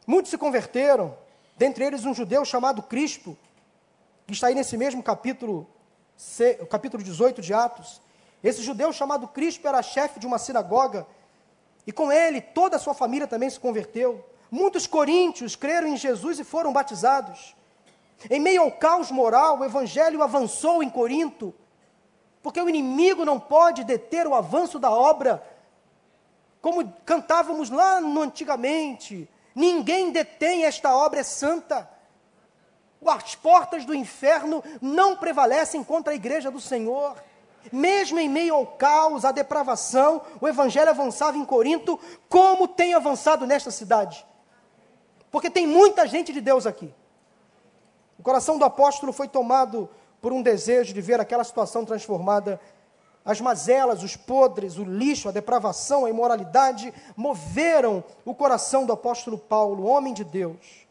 [0.08, 1.18] Muitos se converteram,
[1.58, 3.38] dentre eles um judeu chamado Crispo,
[4.26, 5.68] que está aí nesse mesmo capítulo,
[6.70, 8.05] capítulo 18 de Atos.
[8.46, 11.08] Esse judeu chamado Crispo era chefe de uma sinagoga,
[11.88, 14.24] e com ele toda a sua família também se converteu.
[14.52, 17.56] Muitos coríntios creram em Jesus e foram batizados.
[18.30, 21.56] Em meio ao caos moral, o evangelho avançou em Corinto,
[22.43, 25.43] porque o inimigo não pode deter o avanço da obra,
[26.62, 29.28] como cantávamos lá no antigamente.
[29.56, 31.89] Ninguém detém esta obra é santa.
[33.04, 37.16] As portas do inferno não prevalecem contra a igreja do Senhor.
[37.72, 41.99] Mesmo em meio ao caos, à depravação, o evangelho avançava em Corinto,
[42.30, 44.26] como tem avançado nesta cidade.
[45.32, 46.93] Porque tem muita gente de Deus aqui.
[48.18, 49.89] O coração do apóstolo foi tomado
[50.22, 52.59] por um desejo de ver aquela situação transformada.
[53.24, 59.38] As mazelas, os podres, o lixo, a depravação, a imoralidade moveram o coração do apóstolo
[59.38, 60.88] Paulo, homem de Deus,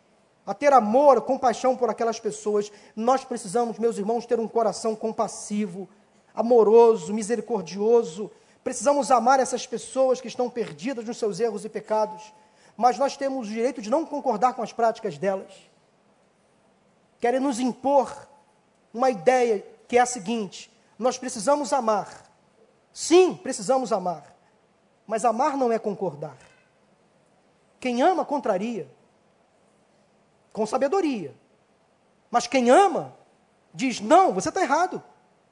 [0.46, 2.70] a ter amor, compaixão por aquelas pessoas.
[2.94, 5.88] Nós precisamos, meus irmãos, ter um coração compassivo,
[6.34, 8.30] amoroso, misericordioso.
[8.62, 12.32] Precisamos amar essas pessoas que estão perdidas nos seus erros e pecados,
[12.76, 15.52] mas nós temos o direito de não concordar com as práticas delas.
[17.20, 18.28] Querem nos impor
[18.92, 22.30] uma ideia que é a seguinte: nós precisamos amar.
[22.92, 24.34] Sim, precisamos amar.
[25.06, 26.36] Mas amar não é concordar.
[27.78, 28.88] Quem ama contraria.
[30.52, 31.34] Com sabedoria.
[32.30, 33.14] Mas quem ama
[33.72, 35.02] diz: não, você está errado.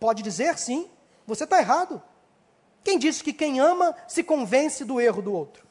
[0.03, 0.91] Pode dizer sim,
[1.25, 2.03] você está errado.
[2.83, 5.65] Quem disse que quem ama se convence do erro do outro?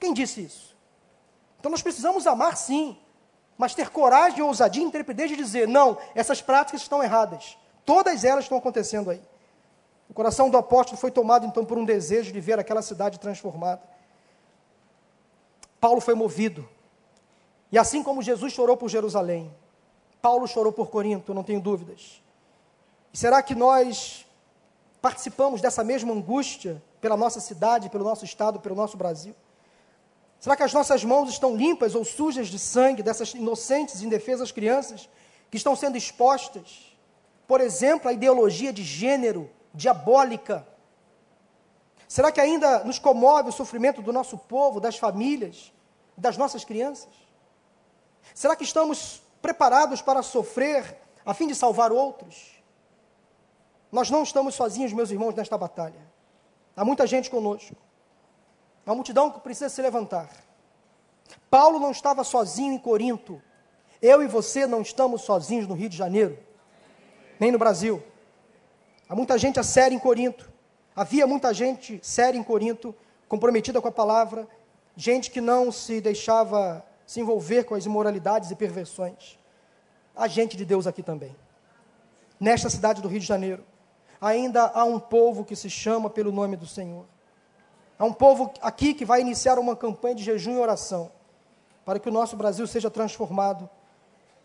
[0.00, 0.74] Quem disse isso?
[1.60, 2.96] Então nós precisamos amar sim,
[3.58, 7.58] mas ter coragem, ousadia intrepidez de dizer: não, essas práticas estão erradas.
[7.84, 9.20] Todas elas estão acontecendo aí.
[10.08, 13.82] O coração do apóstolo foi tomado então por um desejo de ver aquela cidade transformada.
[15.78, 16.66] Paulo foi movido.
[17.70, 19.54] E assim como Jesus chorou por Jerusalém,
[20.22, 22.22] Paulo chorou por Corinto, não tenho dúvidas.
[23.12, 24.26] E será que nós
[25.00, 29.34] participamos dessa mesma angústia pela nossa cidade, pelo nosso estado, pelo nosso Brasil?
[30.40, 34.50] Será que as nossas mãos estão limpas ou sujas de sangue dessas inocentes e indefesas
[34.50, 35.08] crianças
[35.50, 36.96] que estão sendo expostas,
[37.46, 40.66] por exemplo, à ideologia de gênero diabólica?
[42.08, 45.72] Será que ainda nos comove o sofrimento do nosso povo, das famílias,
[46.16, 47.10] das nossas crianças?
[48.34, 52.61] Será que estamos preparados para sofrer a fim de salvar outros?
[53.92, 56.00] Nós não estamos sozinhos, meus irmãos, nesta batalha.
[56.74, 57.76] Há muita gente conosco.
[58.86, 60.30] Uma multidão que precisa se levantar.
[61.50, 63.40] Paulo não estava sozinho em Corinto.
[64.00, 66.38] Eu e você não estamos sozinhos no Rio de Janeiro,
[67.38, 68.02] nem no Brasil.
[69.08, 70.50] Há muita gente a séria em Corinto.
[70.96, 72.94] Havia muita gente séria em Corinto,
[73.28, 74.48] comprometida com a palavra,
[74.96, 79.38] gente que não se deixava se envolver com as imoralidades e perversões.
[80.16, 81.34] Há gente de Deus aqui também.
[82.40, 83.64] Nesta cidade do Rio de Janeiro,
[84.22, 87.04] ainda há um povo que se chama pelo nome do Senhor.
[87.98, 91.10] Há um povo aqui que vai iniciar uma campanha de jejum e oração
[91.84, 93.68] para que o nosso Brasil seja transformado.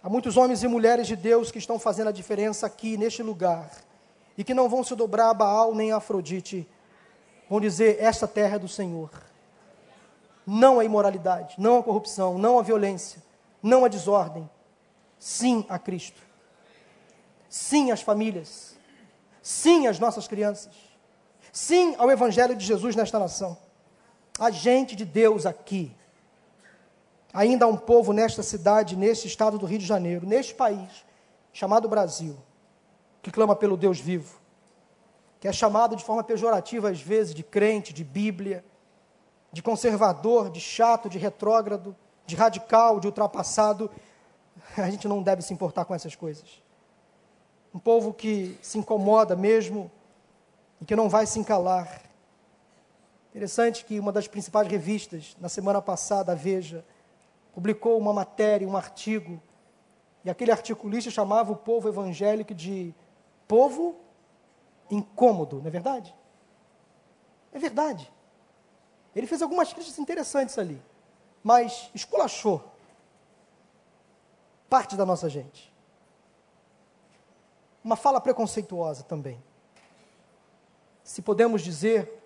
[0.02, 3.70] Há muitos homens e mulheres de Deus que estão fazendo a diferença aqui, neste lugar,
[4.36, 6.68] e que não vão se dobrar a Baal nem a Afrodite.
[7.48, 9.12] Vão dizer: esta terra é do Senhor.
[10.46, 13.22] Não a imoralidade, não a corrupção, não a violência,
[13.62, 14.50] não a desordem.
[15.20, 16.22] Sim a Cristo.
[17.50, 18.77] Sim às famílias.
[19.48, 20.88] Sim às nossas crianças
[21.58, 23.58] sim ao Evangelho de Jesus nesta nação.
[24.38, 25.96] A gente de Deus aqui.
[27.34, 31.06] Ainda há um povo nesta cidade, neste estado do Rio de Janeiro, neste país,
[31.52, 32.38] chamado Brasil,
[33.22, 34.40] que clama pelo Deus vivo,
[35.40, 38.64] que é chamado de forma pejorativa às vezes de crente, de Bíblia,
[39.52, 41.96] de conservador, de chato, de retrógrado,
[42.26, 43.90] de radical, de ultrapassado.
[44.78, 46.67] A gente não deve se importar com essas coisas.
[47.78, 49.92] Um povo que se incomoda mesmo
[50.82, 52.02] e que não vai se encalar.
[53.30, 56.84] Interessante que uma das principais revistas, na semana passada, a Veja,
[57.54, 59.40] publicou uma matéria, um artigo,
[60.26, 62.96] e aquele articulista chamava o povo evangélico de
[63.48, 63.96] povo
[64.90, 66.16] incômodo, não é verdade?
[67.54, 68.12] É verdade.
[69.16, 70.82] Ele fez algumas críticas interessantes ali,
[71.44, 72.72] mas esculachou
[74.68, 75.77] parte da nossa gente.
[77.88, 79.42] Uma fala preconceituosa também.
[81.06, 82.22] Se podemos dizer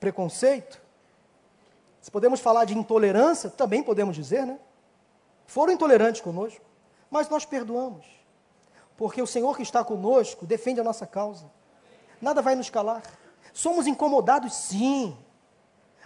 [0.00, 0.80] preconceito,
[2.00, 4.58] se podemos falar de intolerância, também podemos dizer, né?
[5.44, 6.64] Foram intolerantes conosco,
[7.10, 8.06] mas nós perdoamos.
[8.96, 11.50] Porque o Senhor que está conosco defende a nossa causa.
[12.18, 13.02] Nada vai nos calar.
[13.52, 15.14] Somos incomodados, sim.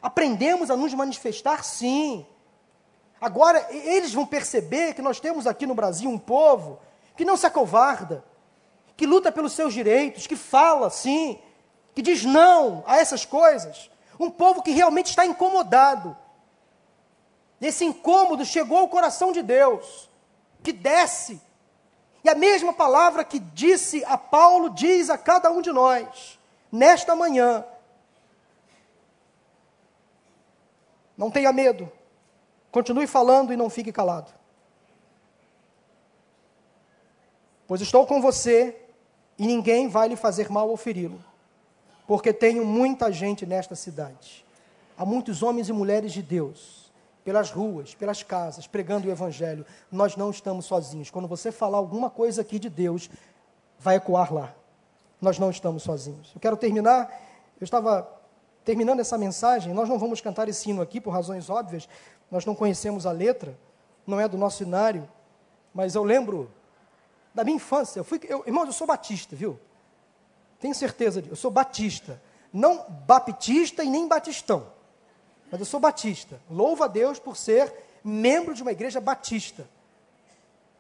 [0.03, 2.27] Aprendemos a nos manifestar, sim.
[3.21, 6.81] Agora, eles vão perceber que nós temos aqui no Brasil um povo
[7.17, 8.29] que não se acovarda,
[9.01, 11.41] que luta pelos seus direitos, que fala, sim,
[11.95, 13.91] que diz não a essas coisas.
[14.19, 16.15] Um povo que realmente está incomodado.
[17.63, 20.11] Esse incômodo chegou ao coração de Deus,
[20.63, 21.41] que desce.
[22.23, 26.39] E a mesma palavra que disse a Paulo diz a cada um de nós,
[26.71, 27.65] nesta manhã.
[31.17, 31.91] Não tenha medo.
[32.71, 34.31] Continue falando e não fique calado.
[37.67, 38.77] Pois estou com você
[39.41, 41.19] e ninguém vai lhe fazer mal ou feri-lo
[42.11, 44.45] porque tenho muita gente nesta cidade.
[44.99, 46.91] Há muitos homens e mulheres de Deus,
[47.23, 49.65] pelas ruas, pelas casas, pregando o Evangelho.
[49.93, 51.09] Nós não estamos sozinhos.
[51.09, 53.09] Quando você falar alguma coisa aqui de Deus,
[53.79, 54.53] vai ecoar lá.
[55.21, 56.33] Nós não estamos sozinhos.
[56.35, 57.09] Eu quero terminar.
[57.61, 58.11] Eu estava
[58.65, 59.73] terminando essa mensagem.
[59.73, 61.89] Nós não vamos cantar esse hino aqui por razões óbvias.
[62.29, 63.57] Nós não conhecemos a letra,
[64.05, 65.09] não é do nosso cenário.
[65.73, 66.51] Mas eu lembro
[67.35, 68.01] da minha infância.
[68.01, 69.59] Eu fui, eu, irmãos, eu sou batista, viu?
[70.59, 71.33] Tenho certeza disso.
[71.33, 72.21] Eu sou batista.
[72.53, 74.67] Não baptista e nem batistão.
[75.51, 76.41] Mas eu sou batista.
[76.51, 77.73] Louvo a Deus por ser
[78.05, 79.69] membro de uma igreja batista.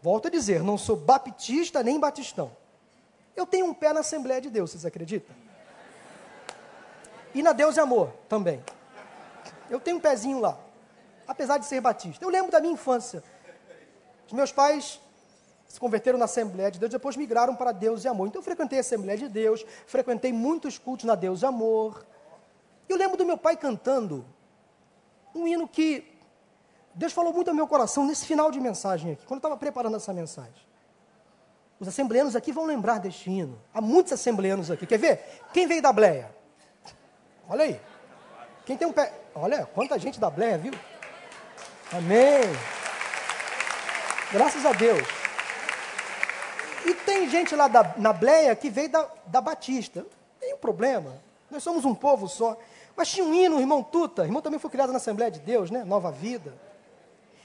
[0.02, 2.50] Volto a dizer, não sou baptista nem batistão.
[3.36, 5.34] Eu tenho um pé na Assembleia de Deus, vocês acreditam?
[7.34, 8.62] E na Deus e Amor também.
[9.68, 10.58] Eu tenho um pezinho lá,
[11.28, 12.24] apesar de ser batista.
[12.24, 13.22] Eu lembro da minha infância.
[14.26, 15.00] Os meus pais
[15.70, 18.26] se converteram na Assembleia de Deus, depois migraram para Deus e Amor.
[18.26, 22.04] Então eu frequentei a Assembleia de Deus, frequentei muitos cultos na Deus e Amor.
[22.88, 24.26] Eu lembro do meu pai cantando
[25.32, 26.12] um hino que
[26.92, 29.94] Deus falou muito ao meu coração nesse final de mensagem aqui, quando eu estava preparando
[29.94, 30.68] essa mensagem.
[31.78, 33.56] Os assembleanos aqui vão lembrar deste hino.
[33.72, 34.84] Há muitos assembleanos aqui.
[34.88, 35.40] Quer ver?
[35.52, 36.34] Quem veio da Bleia?
[37.48, 37.80] Olha aí.
[38.66, 39.14] Quem tem um pé.
[39.36, 40.74] Olha, quanta gente da Bleia, viu?
[41.92, 42.42] Amém.
[44.32, 45.19] Graças a Deus.
[46.84, 50.06] E tem gente lá da, na Bleia que veio da, da Batista.
[50.38, 51.12] Tem um problema.
[51.50, 52.56] Nós somos um povo só.
[52.96, 54.24] Mas tinha um hino, irmão Tuta.
[54.24, 55.84] Irmão também foi criado na Assembleia de Deus, né?
[55.84, 56.54] Nova vida.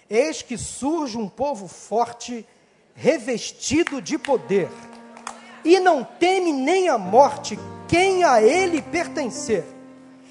[0.09, 2.47] Eis que surge um povo forte,
[2.93, 4.69] revestido de poder.
[5.63, 7.57] E não teme nem a morte
[7.87, 9.65] quem a ele pertencer.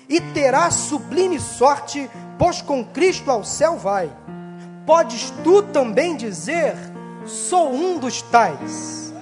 [0.09, 4.11] E terá sublime sorte, pois com Cristo ao céu vai.
[4.87, 6.77] Podes tu também dizer
[7.27, 9.13] sou um dos tais.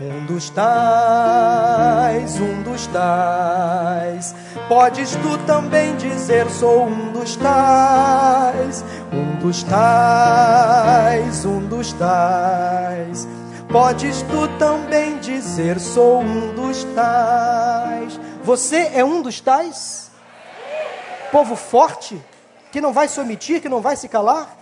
[0.00, 4.34] Um dos tais, um dos tais.
[4.68, 13.26] Podes tu também dizer: sou um dos tais, um dos tais, um dos tais.
[13.72, 18.20] Podes tu também dizer: sou um dos tais.
[18.44, 20.12] Você é um dos tais?
[21.32, 22.22] Povo forte,
[22.70, 24.56] que não vai se omitir, que não vai se calar?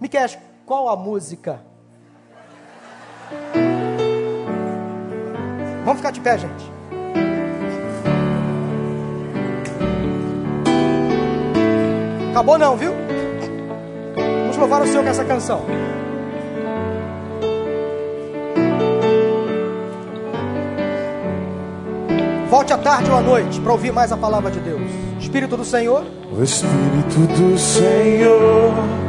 [0.00, 0.28] Miquel,
[0.68, 1.60] qual a música?
[5.82, 6.70] Vamos ficar de pé, gente.
[12.32, 12.92] Acabou não, viu?
[14.14, 15.62] Vamos louvar o Senhor com essa canção.
[22.50, 24.82] Volte à tarde ou à noite para ouvir mais a palavra de Deus.
[25.18, 26.04] Espírito do Senhor.
[26.30, 29.07] O Espírito do Senhor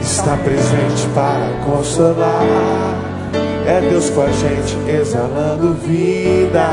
[0.00, 3.14] está presente para consolar.
[3.66, 6.68] É Deus com a gente exalando vida,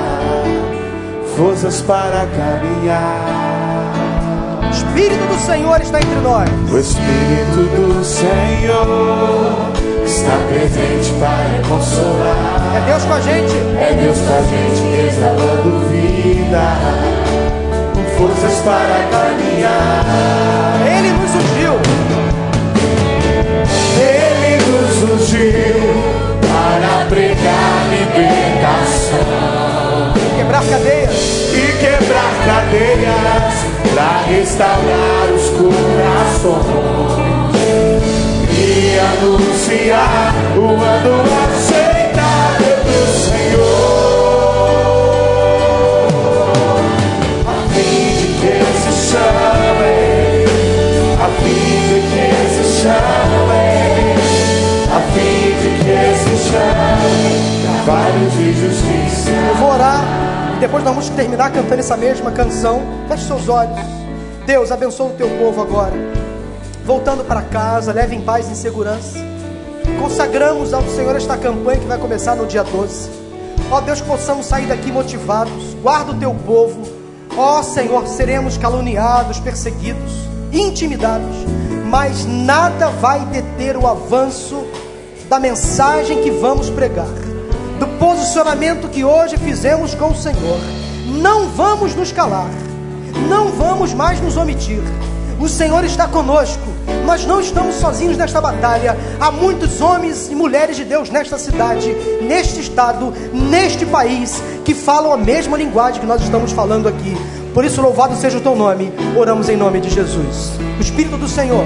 [1.38, 3.52] forças para caminhar.
[4.68, 6.50] O Espírito do Senhor está entre nós.
[6.72, 9.72] O Espírito do Senhor
[10.06, 12.76] está presente para consolar.
[12.76, 13.56] É Deus com a gente.
[13.80, 16.64] É Deus com a gente exalando vida,
[18.18, 20.71] forças para caminhar.
[25.32, 25.80] surgiu
[26.42, 29.20] para pregar libertação.
[30.16, 31.20] E quebrar cadeias.
[31.54, 33.56] E quebrar cadeias
[33.94, 36.62] para restaurar os corações.
[38.58, 41.91] E anunciar o ano.
[58.30, 59.30] De justiça.
[59.30, 60.02] Eu vou orar
[60.56, 62.82] e depois nós vamos terminar cantando essa mesma canção.
[63.08, 63.80] Feche seus olhos.
[64.46, 65.94] Deus, abençoa o teu povo agora.
[66.86, 69.20] Voltando para casa, leve em paz e em segurança.
[70.00, 73.10] Consagramos ao Senhor esta campanha que vai começar no dia 12.
[73.70, 75.74] Ó Deus, que possamos sair daqui motivados.
[75.82, 76.82] Guarda o teu povo.
[77.38, 80.12] Ó Senhor, seremos caluniados, perseguidos,
[80.52, 81.38] intimidados,
[81.90, 84.66] mas nada vai deter o avanço
[85.30, 87.08] da mensagem que vamos pregar,
[88.02, 90.60] posicionamento que hoje fizemos com o Senhor.
[91.22, 92.50] Não vamos nos calar,
[93.30, 94.82] não vamos mais nos omitir.
[95.40, 96.64] O Senhor está conosco.
[97.06, 98.98] Nós não estamos sozinhos nesta batalha.
[99.20, 101.94] Há muitos homens e mulheres de Deus nesta cidade,
[102.24, 107.16] neste estado, neste país, que falam a mesma linguagem que nós estamos falando aqui.
[107.54, 108.92] Por isso, louvado seja o teu nome.
[109.16, 110.54] Oramos em nome de Jesus.
[110.80, 111.66] O Espírito do Senhor.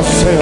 [0.00, 0.41] Senhor.